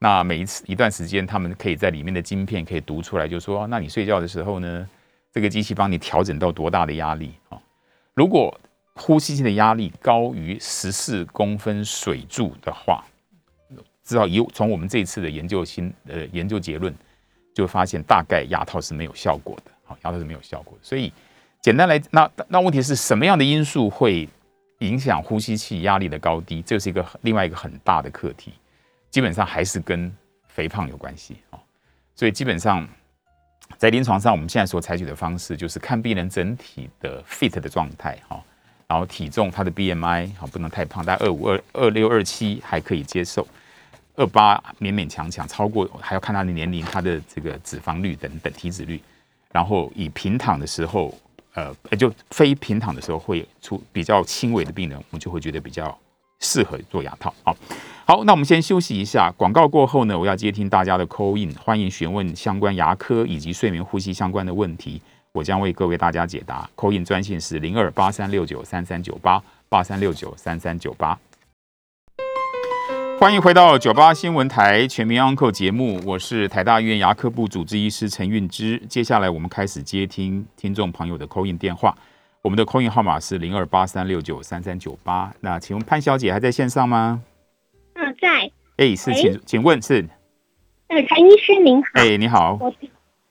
[0.00, 4.88] 那每一次一段时间，他们可以在里面的晶片可以读出来，就说那你睡觉的时候呢，
[5.32, 7.56] 这个机器帮你调整到多大的压力啊？
[8.14, 8.58] 如果
[8.94, 13.04] 呼吸器的压力高于十四公分水柱的话。
[14.02, 16.92] 至少以从我们这次的研究新呃研究结论，
[17.54, 19.70] 就发现大概牙套是没有效果的。
[19.84, 20.76] 好，牙套是没有效果。
[20.82, 21.12] 所以
[21.60, 24.28] 简单来，那那问题是什么样的因素会
[24.80, 26.60] 影响呼吸器压力的高低？
[26.62, 28.52] 这是一个另外一个很大的课题。
[29.10, 30.10] 基本上还是跟
[30.48, 31.58] 肥胖有关系哦。
[32.14, 32.86] 所以基本上
[33.76, 38.42] 在临床上，我们现在所采取的方式就是看病人整体的 fit 的状态哈，
[38.86, 43.46] 然后体重他的 BMI 好不能太胖，大概二五二二六二七还可以接受。
[44.16, 49.00] 二八勉勉强强，超过还要看他的年龄、他的这个脂肪率等等体脂率。
[49.50, 51.16] 然后以平躺的时候，
[51.54, 55.96] 呃，就非平躺的时候会出比较轻微的病人，我们就会觉得比较
[56.40, 57.32] 适合做牙套。
[57.42, 57.56] 好，
[58.06, 59.30] 好，那我们先休息一下。
[59.36, 65.00] 广告过后呢，我要接听大家的 call in，欢迎询问相关牙科以及睡眠呼吸相关的问题，
[65.32, 66.68] 我将为各位大家解答。
[66.76, 71.18] call in 专线是零二八三六九三三九八八三六九三三九八。
[73.20, 78.82] 欢迎回到九八新闻台全民 Uncle 节目，我是台大医院牙科部主治医师陈运之。
[78.88, 81.94] 接下来我们开始接听听众朋友的 call in 电话，
[82.42, 85.30] 我们的 call in 号码是零二八三六九三三九八。
[85.40, 87.22] 那请问潘小姐还在线上吗？
[87.94, 88.50] 嗯，在。
[88.78, 90.08] 哎，是，请请问是？
[90.88, 91.90] 呃，陈医师您好。
[91.94, 92.56] 哎，你好。
[92.58, 92.74] 我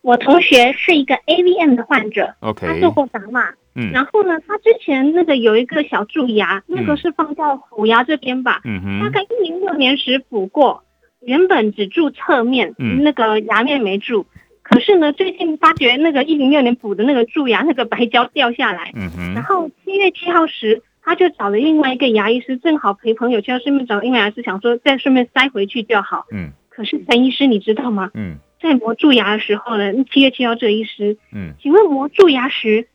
[0.01, 3.49] 我同学是一个 AVM 的患者，OK，他做过打码。
[3.73, 10.83] 嗯，然后呢，他之前那个有一个小蛀牙，那个是放在虎牙这边吧，嗯哼，大概一零六年时补过，
[11.19, 14.27] 原本只蛀侧面，嗯，那个牙面没蛀，
[14.69, 28.11] 可是呢，最近发觉那个一零六年补的那个蛀牙那个白胶掉下来，嗯哼，然后七月七号时，他就找了另外一个牙医师，正好陪朋友去，顺便找另外牙医师，想说再顺便塞回去就好，嗯，可是陈医师你知道吗？
[28.13, 32.87] 嗯，在磨蛀牙的时候呢，七月七号这医师，嗯，请问磨蛀牙时。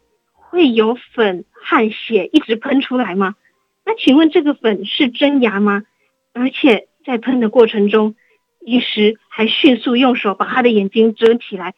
[0.50, 3.34] 会有粉汗血一直喷出来吗？
[3.84, 5.82] 那请问这个粉是真牙吗？
[6.32, 8.14] 而且在喷的过程中，
[8.64, 11.74] 医师还迅速用手把他的眼睛遮起来。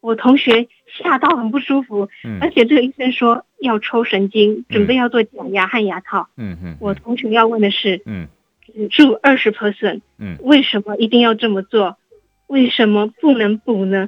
[0.00, 2.08] 我同学吓到很不舒服，
[2.40, 6.28] 而且这个医生说要抽神经，准备要做假牙和牙套。
[6.36, 8.28] 嗯嗯，我同学要问的是，嗯，
[8.66, 11.96] 只住二十 percent，嗯，为什么一定要这么做？
[12.46, 14.06] 为什么不能补呢？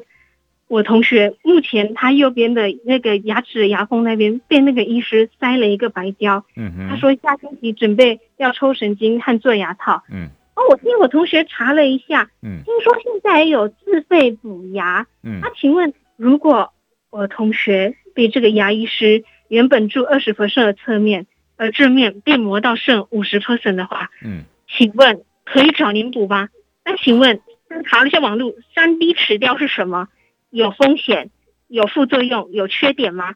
[0.68, 16.72] 我同学目前他右边的那个牙齿牙缝那边被那个医师塞了一个白胶，嗯他说下星期准备要抽神经和做牙套，嗯，哦，我听我同学查了一下，嗯，听说现在也有自费补牙，嗯，那请问如果
[17.10, 26.48] 我同学被这个牙医师原本蛀二十 percent 的侧面，而正面被磨到剩五十 percent 的话，嗯，请问可以找您补吗？
[26.84, 27.40] 那请问
[27.86, 30.08] 查了一下网络，三 D 齿雕是什么？
[30.50, 31.30] 有风险、
[31.68, 33.34] 有副作用、有缺点吗？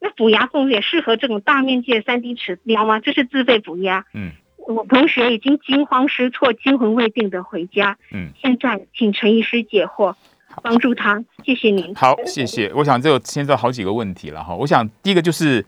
[0.00, 2.98] 那补牙缝也适合这种大面积的三 D 齿雕吗？
[2.98, 4.04] 这是自费补牙。
[4.14, 4.30] 嗯，
[4.66, 7.96] 我同学已经惊慌失措、惊魂未定的回家。
[8.12, 10.14] 嗯，现在请陈医师解惑，
[10.62, 11.24] 帮助他。
[11.44, 11.94] 谢谢您。
[11.94, 12.72] 好，谢谢。
[12.74, 14.54] 我想这牵涉好几个问题了哈。
[14.54, 15.64] 我想第一个就是，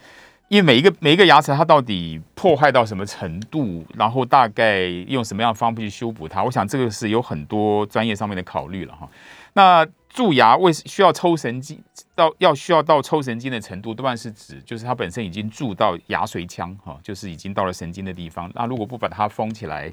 [0.48, 9.08] 因为每一个每一个牙齿它到底破坏到什么程度，然后大概用什么样的方法去修补它，我想这个是有很多专业上面的考虑了哈。
[9.54, 11.82] 那蛀牙为需要抽神经
[12.14, 18.50] 到要需要到抽神经的程度，多半是指就是它本身已经蛀到牙髓腔哈，就是已经到了神经的地方。
[18.54, 19.92] 那如果不把它封起来，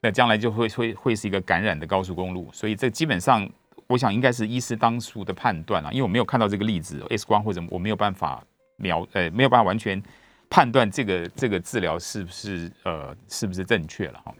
[0.00, 2.48] 那将来就会会会是一个感染的高速公路。
[2.52, 3.48] 所以这基本上
[3.86, 8.44] 我想应该是医师当初的判断啊，因为我没有看到这个例子 X 光或者我没有办法
[8.76, 10.02] 描呃没有办法完全
[10.50, 14.34] 判断这个这个治疗是不是呃是不是正确了哈。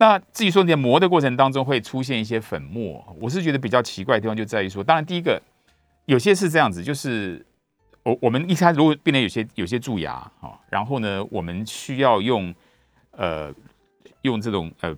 [0.00, 5.38] 那至于说你在磨的过程当中会出现一些粉末，我是觉得比较奇怪的地方就在于说，当然第一个
[6.06, 7.44] 有些是这样子，就是
[8.02, 12.54] 我我们一开始如果病人有些有些蛀牙啊，然后呢我们需要用
[13.10, 13.52] 呃
[14.22, 14.96] 用这种呃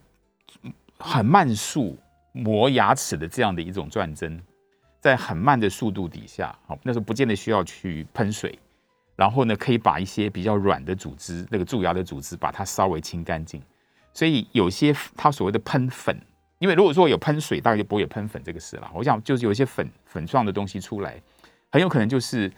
[0.98, 1.98] 很慢速
[2.30, 4.40] 磨牙齿的这样的一种转针，
[5.00, 8.56] 在很慢的速度底下，好那时候不见得需要去喷水，
[9.16, 13.60] 然后呢可以把一些比较软的组织，那个蛀牙的组织把它稍微清干净。
[14.14, 16.16] 所以有些它所谓的喷粉，
[16.58, 18.90] 因为如果说有喷水，大概就不会有喷粉这个事了。
[18.94, 21.20] 我想就是有一些粉粉状的东西出来，
[21.70, 22.52] 很有可能就是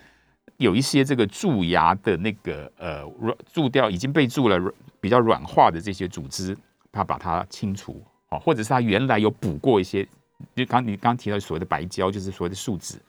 [0.57, 3.05] 有一些这个蛀牙的那个呃
[3.53, 4.61] 蛀掉已经被蛀了
[5.01, 6.57] 比较软化的这些组织，
[6.91, 10.07] 它把它清除哦，或者是它原来有补过一些，
[10.55, 13.01] 就刚你刚提到所谓的白胶，就是所谓的树脂，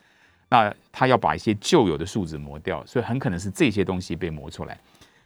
[0.49, 4.79] 那它要把一些旧有的树脂磨掉，所以很可能是这些东西被磨出来，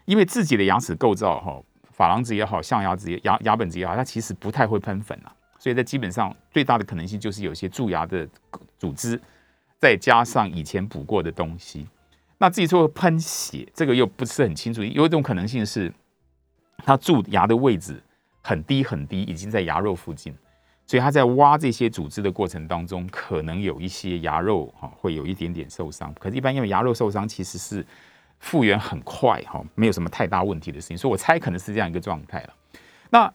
[0.06, 1.62] 因为自己的牙齿构造哈。
[2.00, 8.26] 珐琅质也好，象牙质也牙牙本质也好，它其实不太会喷粉啊，所以在基本上最大的可能性就是有些蛀牙的
[8.78, 9.20] 组织，
[9.78, 11.86] 再加上以前补过的东西。
[12.38, 14.82] 那自己说喷血，这个又不是很清楚。
[14.82, 15.94] 有一种可能性是，
[16.78, 18.02] 它蛀牙的位置
[18.42, 20.34] 很低很低，已经在牙肉附近，
[20.88, 26.14] 所以他在挖这些组织的过程当中，可能有一些牙肉哈会有一点点受伤。
[26.14, 27.86] 可是，一般因为牙肉受伤其实是
[28.40, 32.54] 复原很快哈，没有什么太大问题的事情，所以我猜可能是这样一个状态了。
[33.10, 33.32] 那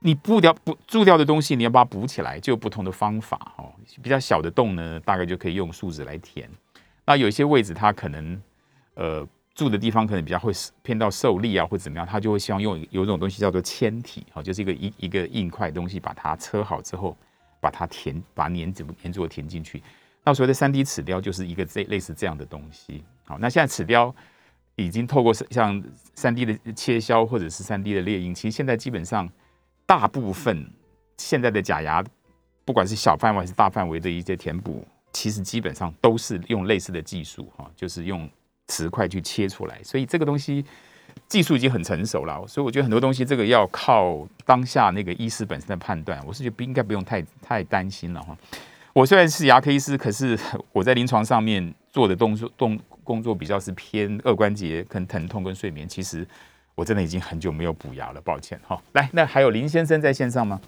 [0.00, 3.72] 你不掉不蛀掉的东西，你要把它补起来，就有不同的方法哈。
[4.02, 6.48] 比较小的洞呢，大概就可以用树脂来填。
[7.06, 8.42] 那有一些位置它可能
[8.94, 9.26] 呃。
[9.54, 17.16] 住的地方可能比较会偏到受力啊，或怎么样，他就会希望用有一种东西叫做铅体，好，就是一个一一个硬块东西，把它车好之后，
[17.60, 19.80] 把它填，把粘怎么粘住填进去。
[20.24, 23.04] 那所谓的三 D 齿雕就是一个这类似这样的东西。
[23.24, 24.14] 好，那现在齿雕
[24.76, 25.82] 已经透过像
[26.14, 29.28] 三 D 的切削或者是三 D 的列印，其实现在基本上
[29.86, 30.70] 大部分
[31.18, 32.04] 现在的假牙，
[32.64, 38.28] 不管是小范围还是大范围的一些填补，其实基本上都是用类似的技术，哈，就是用。
[38.66, 40.64] 瓷块去切出来，所以这个东西
[41.28, 42.42] 技术已经很成熟了。
[42.46, 46.18] 所以我觉得很多东西这个要靠当下那个医师本身的判断。
[46.26, 48.34] 我是觉得不应该不用太太担心了哈。
[48.94, 50.36] 我虽然是牙科医师，可是
[50.72, 55.86] 我在临床上面做的动作动工作比较是偏二关节跟疼痛跟睡眠。
[55.86, 56.26] 其实
[56.74, 58.80] 我真的已经很久没有补牙了，抱歉哈。
[58.94, 60.60] 来，那还有林先生在线上吗？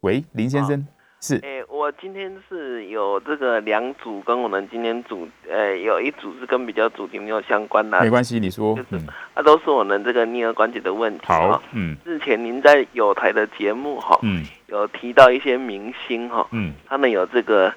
[0.00, 0.84] 喂，林先生
[1.20, 1.40] 是。
[1.68, 8.00] 我今天是有这个两组，跟我们今天主，呃，有一组是跟比较主题没有相关的。
[8.00, 8.76] 没关系，你说。
[8.76, 11.24] 就是，那都是我们这个颞颌关节的问题。
[11.26, 11.96] 好，嗯。
[12.04, 17.74] 日前您在有台的节目哈，嗯，有提到一些明星哈，嗯，他们有这个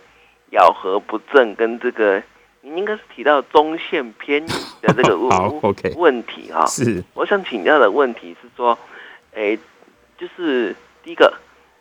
[0.51, 2.21] 咬合不正，跟这个
[2.65, 4.47] 您应该是提到中线偏移
[4.81, 6.65] 的这个 问问题哈。
[6.65, 7.03] 是。
[7.13, 8.75] 我想请教的问题是说，
[9.35, 9.55] 哎，
[10.17, 11.31] 就是第一个。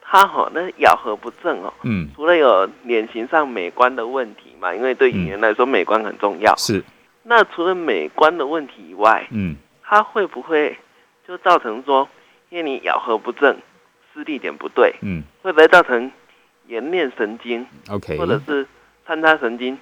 [0.06, 6.54] 他哈那咬合不正哦，嗯，除了有脸型上美观的问题嘛，因为对演员来说美观很重要。
[6.56, 6.84] 是，
[7.22, 10.76] 那除了美观的问题以外，嗯，他会不会
[11.26, 12.06] 就造成说，
[12.50, 13.56] 因为你咬合不正，
[14.12, 16.12] 施力点不对，嗯，会不会造成
[16.68, 18.64] 颜面神经？OK，或者是
[19.06, 19.76] 穿插神经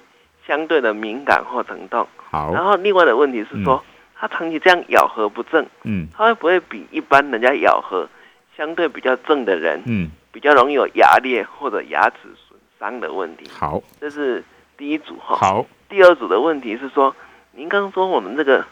[0.47, 2.07] 相对的敏感或疼痛？
[2.29, 3.83] 好，然后另外的问题是说，
[4.15, 8.07] 他长期这样咬合不正，嗯，他会不会比一般人家咬合？
[8.55, 13.49] 相对比较正的人，嗯，比较容易有牙裂或者牙齿损伤的问题。
[13.49, 14.43] 好，这是
[14.77, 15.35] 第一组哈。
[15.35, 17.15] 好，第二组的问题是说，
[17.53, 18.63] 您刚刚说我们这个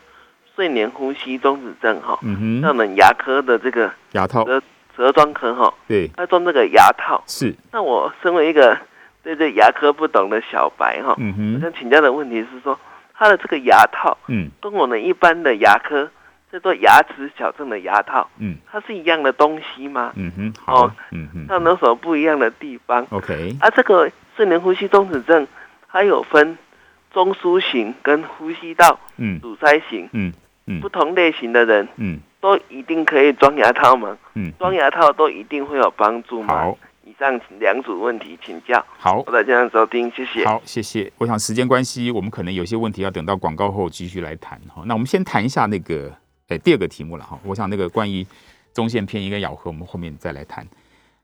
[0.55, 4.61] 睡眠呼吸中止症哈，嗯哼，那我们牙科的这个牙套舌
[4.95, 7.23] 舌装科哈，对，要装这个牙套。
[7.25, 7.55] 是。
[7.71, 8.77] 那我身为一个
[9.23, 12.79] 对这牙科不懂的小白哈，嗯哼，我想请教的问题是说，
[13.13, 16.09] 他的这个牙套，嗯，跟我们一般的牙科。
[16.51, 20.11] 叫做牙齿矫正的牙套，嗯，它是一样的东西吗？
[20.17, 25.47] 嗯哼，好，嗯哼，它有什么不一样的地方？OK，啊，这个睡眠呼吸中止症，
[25.87, 26.57] 它有分
[27.13, 28.99] 中枢型跟呼吸道
[29.41, 30.33] 阻塞型，嗯
[30.67, 34.17] 嗯，不同类型的人，嗯，都一定可以装牙套吗？
[34.33, 36.53] 嗯，装牙套都一定会有帮助吗？
[36.53, 36.77] 好，
[37.11, 38.83] 以上两组问题请教。
[38.97, 40.45] 好，我在这样收听，谢谢。
[40.45, 41.11] 好，谢谢。
[41.17, 44.59] 我想时间关系，我们可能有些问题要等到广告后继续来谈。
[44.73, 46.11] 哈，那我们先谈一下那个。
[46.47, 48.27] 哎，第二个题目了哈，我想那个关于
[48.73, 50.67] 中线偏移跟咬合，我们后面再来谈。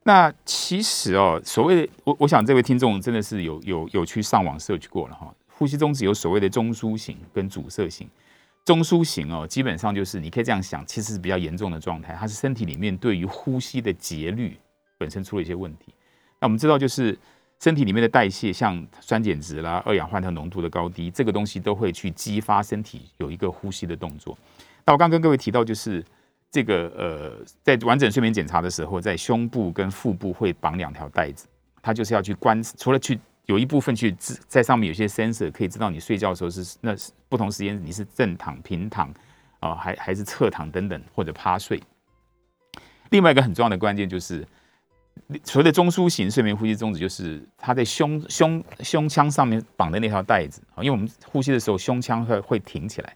[0.03, 5.33] 那其实哦，所谓的我，我想这位听众真的是有有有去上网 search 过了哈。
[5.49, 8.07] 呼吸中止有所谓的中枢型跟阻塞型。
[8.63, 14.57] 中枢型哦，基本上就是你可以这样想，其实是比较严重的状态，它是身体里面对于呼吸的节律
[14.97, 15.93] 本身出了一些问题。
[16.39, 17.17] 那我们知道，就是
[17.59, 24.37] 身体里面的代谢，像酸碱值啦、二氧化碳浓度的高低，这个东西都会去激发身体有一个呼吸的动作。
[24.85, 26.03] 那我刚跟各位提到，就是
[26.51, 31.47] 这个呃，在完整睡眠检查的时候，在胸部跟腹部会绑两条带子，
[31.81, 34.15] 它就是要去观，除了去有一部分去
[34.47, 36.95] 在上面有些 sensor 可以知道你睡觉的时候是那
[37.27, 39.11] 不同时间你是正躺、平躺
[39.59, 41.81] 啊，还还是侧躺等等，或者趴睡。
[43.09, 44.45] 另外一个很重要的关键就是，
[45.43, 53.13] 所谓的中枢型睡眠呼吸中止，就是他在胸胸胸腔上面绑的那条带子，因为我们呼吸的时候胸腔会会挺起来。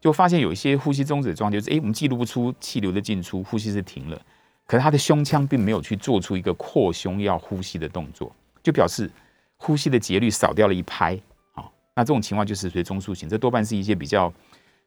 [0.00, 4.18] 就发现有一些呼吸中止的状态，就是哎，我们记录不出气流的进出，呼吸是停了，
[4.66, 9.10] 可是他的胸腔并没有去做出一个扩胸要呼吸的动作，就表示
[9.58, 11.20] 呼吸的节律少掉了一拍。
[11.52, 14.32] 好，那这种情况就是属于中枢型，这多半是一些比较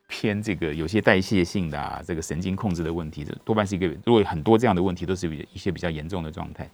[0.07, 6.69] 偏这个有些代谢性的啊，这个神经控制的问题，这多半是一个如果很多这样的问题都是一些比较严重的状态，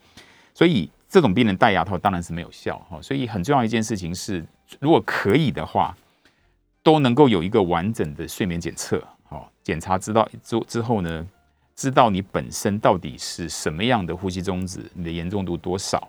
[0.53, 3.01] 所以这种病人戴牙套当然是没有效哈。
[3.01, 4.45] 所以很重要一件事情是，
[4.79, 5.95] 如果可以的话。
[6.81, 11.27] 都能够有一个完整的睡眠检测，好检查知道之之后呢，
[11.75, 16.07] 知道你本身到底是什么样的呼吸中止，你的严重度多少，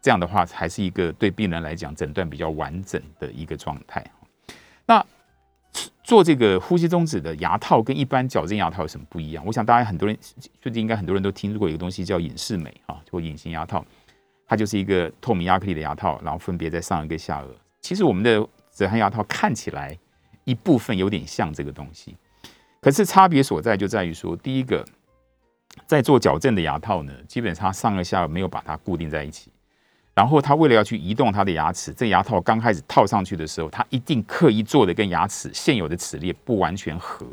[0.00, 4.02] 这样的话才是一个对病人来讲诊断比较完整的一个状态。
[4.86, 5.04] 那
[6.04, 9.42] 做这个呼吸中止的牙套跟一般矫正牙套有什么不一样？
[9.46, 10.16] 我想大家很多人
[10.60, 13.82] 最近应该很多人都听说过一个东西叫隐适美啊，或隐形牙套，
[14.46, 17.46] 它就是一个透明亚克力的牙套，然后分别在上颚跟下颚。
[17.80, 19.98] 其实我们的止鼾牙套看起来
[20.44, 22.14] 一部分有点像这个东西，
[22.82, 24.84] 可是差别所在就在于说，第一个
[25.86, 29.50] 在做矫正的牙套呢，基本上上颚下颚没有把它固定在一起。
[30.14, 37.26] 然后他为了要去移动他的牙齿，这牙套刚开始套上去的时候，他一定刻意做的跟牙齿现有的齿列不完全合，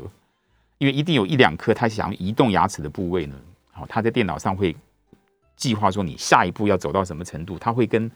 [0.78, 3.36] 因为一定有一两颗他想移动牙齿的部位呢。
[3.70, 4.74] 好，他在电脑上会
[5.56, 8.10] 计划说你下一步要走到什么程度，他会跟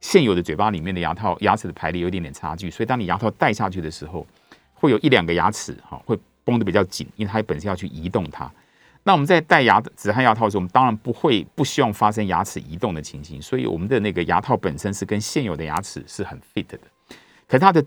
[0.00, 4.24] 现有的嘴巴里面的牙套牙齿的排列有一点点差距，所以当你牙套戴下去的时候，
[4.72, 8.48] 会有一两个牙齿哈会绷得比较紧，因为它本身要去移动它。
[9.04, 16.78] 那我们在戴牙止汗牙套的时候，我们当然不会不希望发生牙齿移动的情形，所以我们的那个牙套本身是跟现有的牙齿是很 fit 的。
[17.48, 17.84] 可是它的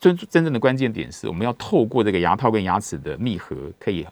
[0.00, 4.06] 真真正的关键点是，我们要透过这个牙套跟牙齿的密合，可以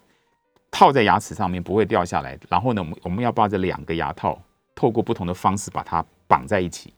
[0.70, 2.38] 套在牙齿上面不会掉下来。
[2.50, 4.38] 然后呢，我们我们要把这两个牙套
[4.74, 6.92] 透过不同的方式把它绑在一起，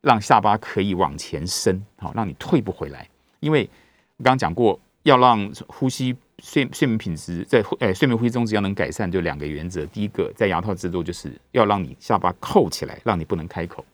[0.00, 3.06] 让下巴可以往前伸，好让你退不回来。
[3.40, 3.68] 因为
[4.16, 6.16] 我刚刚讲过，要让呼吸。
[6.40, 9.84] 睡睡眠品质在诶睡眠呼吸中只要能改善，就两个原则。
[9.86, 13.84] 第一个，在牙套制作就是要让你下巴扣起来，让你不能开口。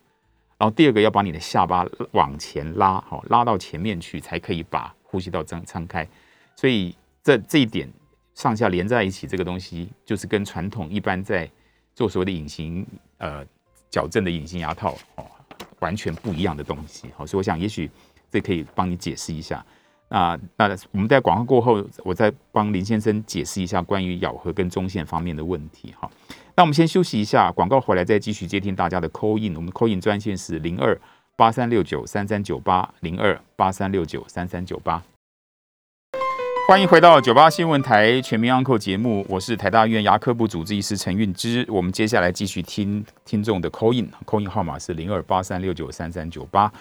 [0.58, 6.06] 然后第二个，要把你的下巴往前拉，好拉到前面去，才可以把呼吸道张撑开。
[6.54, 7.90] 所以这这一点
[8.34, 11.50] 上下连在一起，这个东西就是跟传统一般在
[11.94, 12.86] 做所谓的隐形
[13.16, 13.42] 呃
[13.88, 15.24] 矫正的隐形牙套哦
[15.78, 17.08] 完全不一样的东西。
[17.16, 17.90] 好，所以我想也许
[18.30, 19.64] 这可以帮你解释一下。
[20.14, 26.08] 啊，那我们在广告过后，我再帮林先生解释一下关于咬合跟中线方面的问题哈。
[26.54, 29.56] 那我们先休息一下，广告回来再继续接听大家的 call in。
[29.56, 30.96] 我们 call in 专线是零二
[31.34, 35.02] 八三六九三三九八零二八三六九三三九八。
[36.68, 41.66] 欢迎回到九八新闻台全民 uncle 节目，我是台大医院牙科部主治医师陈运之。
[41.68, 46.72] 我们接下来继续听听众的 call in，call in 号码是零二八三六九三三九八。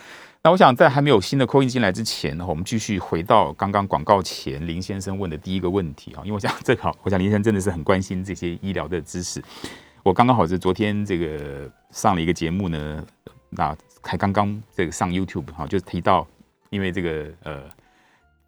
[0.46, 9.42] 那我想在还没有新的扣音进来之前呢，我们继续回到刚刚广告前林先生问的第一个问题啊，因为我想正好，我想林先生真的是很关心这些医疗的知识。
[10.04, 13.06] 我刚刚好是昨天这个上了一个节目呢，
[13.52, 16.28] 那才刚刚这个上 YouTube 哈，就提到
[16.72, 17.64] 因为这个呃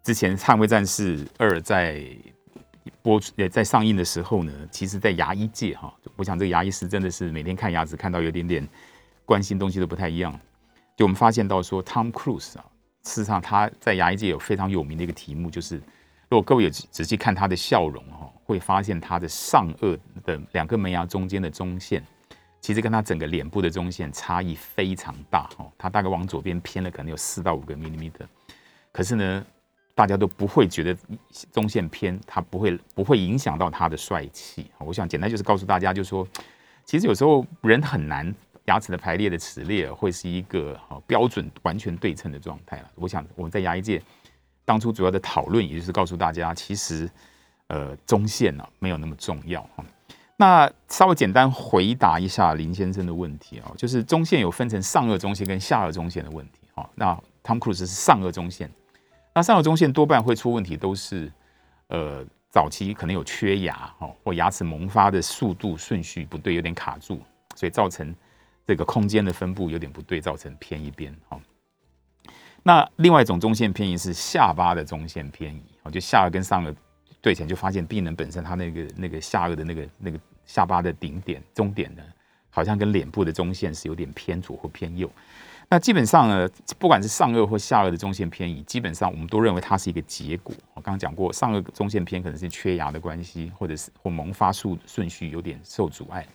[0.02, 2.04] 之前《捍卫战士二》在
[3.00, 8.68] 播也在上映的时候呢，其实在牙医界哈，我想这个牙医师真的是每天看牙齿看到有点点
[9.24, 10.38] 关心东西都不太一样。
[10.96, 12.64] 就我们发现到说，Tom Cruise 啊，
[13.02, 22.02] 事实上他在牙医界有非常有名的一个题目，就是如果各位有仔细看他的笑容哈，会发现他的上颚的两个门牙中间的中线，
[22.62, 28.26] 其实跟他整个脸部的中线差异非常大哈，他大概往左边偏了可能有四到五个 millimeter，
[28.90, 29.44] 可是呢，
[29.94, 30.96] 大家都不会觉得
[31.52, 34.70] 中线偏，他不会不会影响到他的帅气。
[34.78, 36.26] 我想简单就是告诉大家，就是说，
[36.86, 38.34] 其实有时候人很难。
[38.66, 42.90] 牙齿的排列的齿列会是一个好标准完全对称的状态了。
[42.96, 44.02] 我想我们在牙医界
[44.64, 47.08] 当初主要的讨论，也就是告诉大家，其实
[47.68, 49.84] 呃中线呢没有那么重要哈。
[50.36, 56.88] 那稍微简单回答一下林先生的问题啊，就是中线有分成上颚中线跟下颚中线的问题哈。
[56.96, 57.14] 那
[57.44, 58.68] Tom Cruise 是上颚中线，
[59.32, 61.32] 那上颚中线多半会出问题，都是
[61.86, 67.22] 呃早期可能有缺牙哈，或牙齿萌发的速度顺序不对，有点卡住，
[67.54, 68.12] 所以造成。
[68.66, 71.14] 这个空间的分布有点不对，造成偏一边。
[71.28, 71.40] 好，
[72.64, 75.62] 那另外一种中线偏移是下巴的中线偏移。
[75.84, 76.74] 哦，就下颚跟上颚
[77.20, 82.02] 对起来，就发现病人本身他那个那个下颚的那个那个下巴的顶点中点呢，
[82.50, 85.08] 好像跟脸部的中线是有点偏左或偏右。
[85.68, 90.52] 那基本上呢，不管是上颚或下颚的中线偏移，基本上我们都认为它是一个结果。
[90.74, 96.26] 我刚刚讲过，上颚中线偏可能是缺牙的关系，或者是或萌发速顺序有点受阻碍。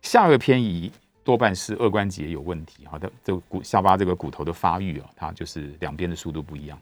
[0.00, 0.92] 下颚偏移。
[1.24, 6.78] 多半是颚关节有问题，好的，这骨下巴这个骨头的发育啊，它就是两边的速度不一样，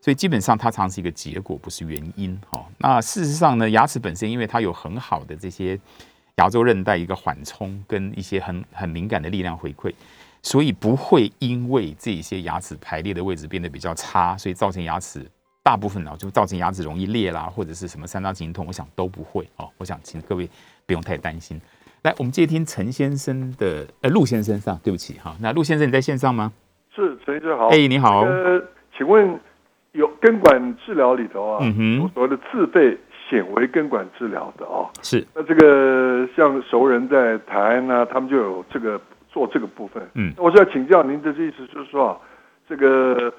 [0.00, 2.38] 所以基本上它常是一个结果，不是原因。
[2.50, 5.78] 哈，那事实上呢，牙齿本身因为它有很好的这些
[6.36, 9.92] 牙周韧带一个缓冲跟一些很很敏感的力量回馈，
[10.42, 15.30] 所以不会因为这些牙齿排列的位置变得比较差，所以造成牙齿
[15.62, 19.70] 大部分啊就造成牙齿容易裂啦，或者是什么三叉神经痛，我想都不会哦。
[19.76, 20.48] 我想请各位
[20.86, 21.60] 不用太担心。
[22.04, 26.52] 来，我们接听陈先生的，呃，陆先生上，对不起哈，那陆先生你在线上吗？
[26.94, 28.62] 是陈先生好，哎，你好，呃，
[28.94, 29.40] 请问
[29.92, 32.98] 有根管治疗里头啊，嗯哼，所谓的自费
[33.30, 39.00] 显微根管治疗的啊，是，那这个像熟人在台湾呢，他们就有这个
[39.30, 42.18] 做这个部分，嗯，我是要请教您的意思，就是说啊，
[42.68, 43.32] 这个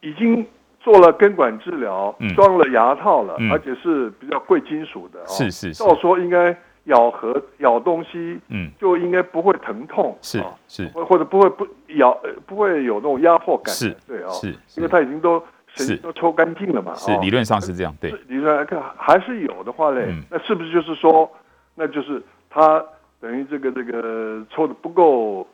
[0.00, 0.46] 已经
[0.78, 12.16] 做了根管治疗，装了牙套了，而且是比较贵金属的，是是，照说应该咬合咬东西，嗯，就应该不会疼痛，是是，或或者不会不咬，
[12.46, 15.42] 不会有那种压迫感，是，对啊，是，因为他已经都
[15.74, 21.30] 神经都抽干净了嘛，是理论上是这样，对，理论来看还是有的话嘞，那是不是就是说，
[21.74, 22.84] 那就是他
[23.20, 25.46] 等于这个这个抽的不够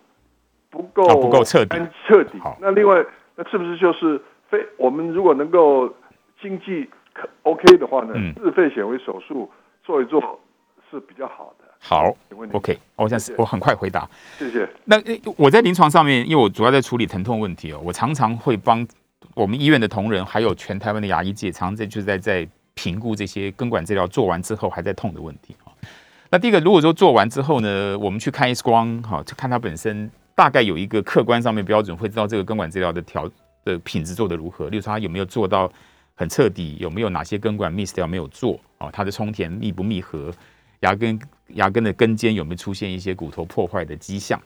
[0.70, 1.79] 不够不够彻底。
[2.07, 3.05] 彻底，那另外
[3.37, 4.20] 那是不是就是？
[4.51, 5.95] 非我们如果能够
[6.41, 9.51] 经济可 OK 的话呢，自费显微手术
[9.85, 10.41] 做一做
[10.91, 11.64] 是比较好的。
[11.78, 12.14] 好
[12.53, 14.09] ，OK，我想我很快回答。
[14.39, 14.68] 谢谢。
[14.84, 14.97] 那
[15.36, 18.86] 我在临床上面，因为我主要在处理疼痛问题哦，我常常会帮
[19.34, 25.72] 我们医院的同仁，还有全台湾的牙医界，常常在就是在在评估这些根管治疗做完之后还在痛的问题啊。
[26.30, 33.30] 那第一个，如果说做完之后呢，我们去看 X 光，哈，就看它本身大概有一个客观上面标准，会知道这个根管治疗的调。
[33.64, 34.70] 的品质做的如何？
[34.70, 35.70] 例如说，他有没有做到
[36.14, 36.76] 很彻底？
[36.80, 38.59] 有没有哪些根管 miss 掉没有做？
[38.78, 40.32] 哦，它的充填密不密合？
[40.81, 41.20] 牙根
[41.55, 44.41] 牙根的根尖有没有出现一些骨头破坏的迹象？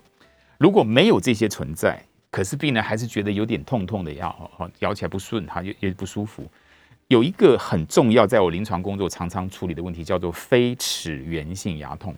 [0.58, 6.48] 如果没有这些存在，可是病人还是觉得有点痛痛的，要哦咬起来不顺，他也也不舒服。
[7.08, 12.14] 有一个很重要，在我临床工作常常处理的问题，叫做非齿源性牙痛，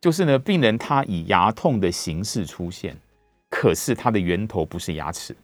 [0.00, 2.96] 就是呢，病人他以牙痛的形式出现，
[3.48, 5.34] 可是它的源头不是牙齿。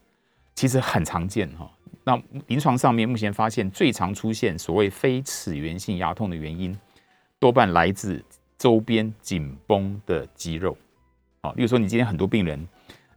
[0.55, 1.69] 其实很常见哈，
[2.05, 6.79] 那临床上面目前发现最常出现所谓非齿源性牙痛的原因，
[7.39, 8.23] 多半来自
[8.57, 10.77] 周边紧绷的肌肉。
[11.43, 12.67] 好，例如说你今天很多病人，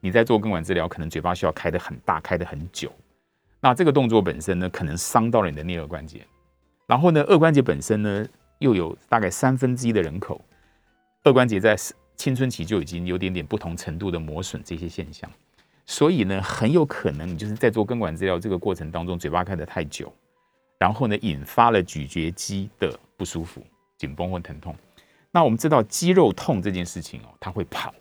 [0.02, 2.92] 你在做根管治疗，可能嘴巴需要开得很大，开得很久，
[3.62, 6.26] 那这个动作本身呢，可能伤到了你的颞颌关节。
[6.86, 10.42] 然后呢，颚关节本身呢，又有大概三分之一的人口，
[11.24, 11.76] 颚关节在
[12.18, 15.30] 青春期就已经有点点不同程度的磨损这些现象。
[15.86, 20.14] 所以呢，很有可能你就是在做根管治疗这个过程当中，嘴巴开得太久，
[20.78, 23.64] 然后呢，引发了咀嚼肌的不舒服、
[24.00, 24.76] 紧绷或疼痛。
[25.30, 27.94] 那我们知道肌肉痛这件事情哦，它会跑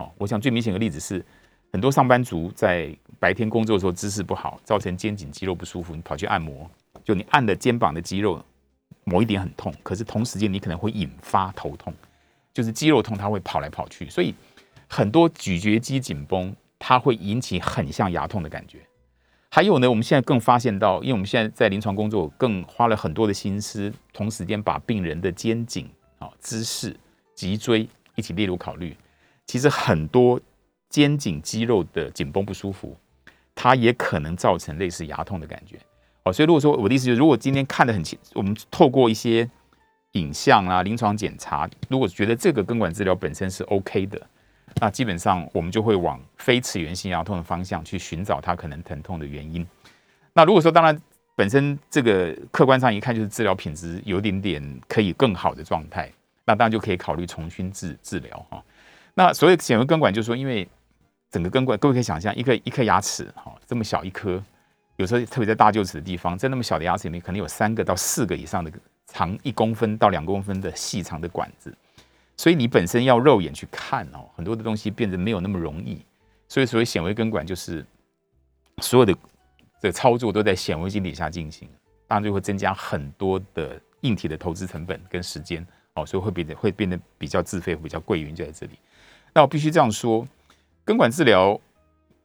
[0.00, 0.12] 哦。
[0.18, 1.24] 我想最明显的例子是，
[1.72, 6.70] 很多上班族在白天工作的时候姿势不好，造成肩颈肌肉不舒服，你跑去按摩，
[7.02, 8.44] 就你按的肩膀的肌肉
[9.04, 11.94] 某一点很痛，可是同时间你可能会引发头痛，
[12.52, 14.34] 就是肌肉痛它会跑来跑去，所以
[14.86, 16.54] 很多咀嚼肌紧绷。
[16.86, 18.78] 它会引起很像牙痛的感觉，
[19.54, 25.88] 还有呢，我们现在更发现到，因为我们现在在临床工作，更花了很多的心思，同时间把病人的肩颈
[26.18, 26.96] 啊、姿势、
[27.36, 28.96] 脊椎一起列入考虑。
[29.46, 30.40] 其实很多
[30.88, 32.96] 肩颈肌肉的紧绷不舒服，
[33.54, 35.78] 它也可能造成类似牙痛的感觉。
[36.24, 39.48] 哦，所以如果说我的意思就是，如果今天看得很清，我们透过一些
[40.14, 44.20] 影像啊、临床检查，如果觉得这个根管治疗本身是 OK 的。
[44.80, 49.66] 那基本上我们就会往非齿源性牙痛的方向去寻找它可能疼痛的原因。
[50.32, 51.00] 那如果说当然
[51.36, 56.10] 本身这个客观上一看就是治疗品质有点点可以更好的状态，
[56.44, 58.62] 那当然就可以考虑重新治治疗哈。
[59.14, 60.68] 那所谓显微根管就是说，因为
[61.30, 64.42] 整个根管，各位可以想象一颗一颗牙齿哈这么小一颗，
[64.96, 68.70] 有时候特别在大臼齿的地方，在那么小的牙齿里面可能有三个到四个以上的
[69.06, 71.72] 长一公分到两公分的细长的管子。
[72.36, 76.04] 所以你本身要肉眼去看哦，很多的东西变得没有那么容易。
[76.48, 77.84] 所以所谓显微根管，就是
[78.78, 79.16] 所有的
[79.80, 81.68] 的操作都在显微镜底下进行，
[82.06, 88.78] 当然就会增加很多的硬体的投资成本跟时间哦，所以会变得会变得比较自费，比较贵，云就在这里。
[89.32, 90.26] 那我必须这样说，
[90.84, 91.58] 根管治疗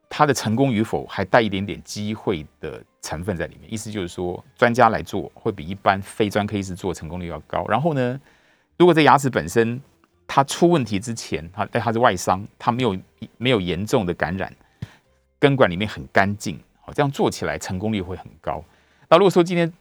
[0.09, 7.65] 它的成功与否还带一点点机会的成分在里面，意思就是说，专家来做会比一般非专科医师做成功率要高。
[7.67, 8.19] 然后呢，
[8.77, 9.81] 如果这牙齿本身
[10.31, 12.95] 它出问题之前，它但它是外伤，它没有
[13.37, 14.53] 没有严重的感染，
[15.39, 18.63] 根管里面很干净，好，这样做起来成功率会很高。
[19.09, 19.73] 那如果说今天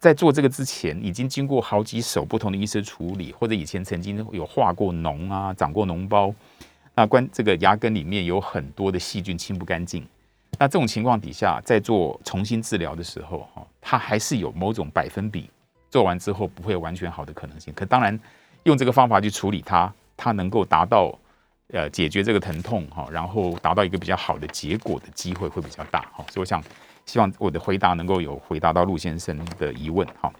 [0.00, 6.34] 在做这个之前，已经经过好几手不同的医师处理，或者以前曾经有化过脓啊，长过脓包，
[6.96, 10.04] 那关这个牙根里面有很多的细菌清不干净，
[10.58, 15.48] 那这种情况底下，在做重新治疗的时候，哈，它还是有某种百分比
[15.88, 17.72] 做完之后不会完全好的可能性。
[17.74, 18.18] 可当然。
[18.64, 21.16] 用这个方法去处理它，它能够达到
[21.72, 26.24] 呃解决这个疼痛哈，然后达到一个比较好的结果的机会会比较大哈。
[26.30, 26.62] 所以我想
[27.06, 30.32] 希望我的回答能够有回答到陆先生的疑问哈。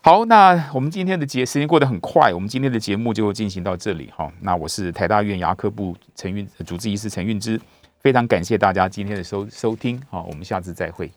[0.00, 4.32] 好，那我们今天的节时间过得很快，我们今天的节目就进行到这里哈。
[4.40, 7.60] 那我是台大院牙科部陈运主治医师陈运之，
[8.00, 11.10] 非常感谢大家今天的收收听好，我们下次再会。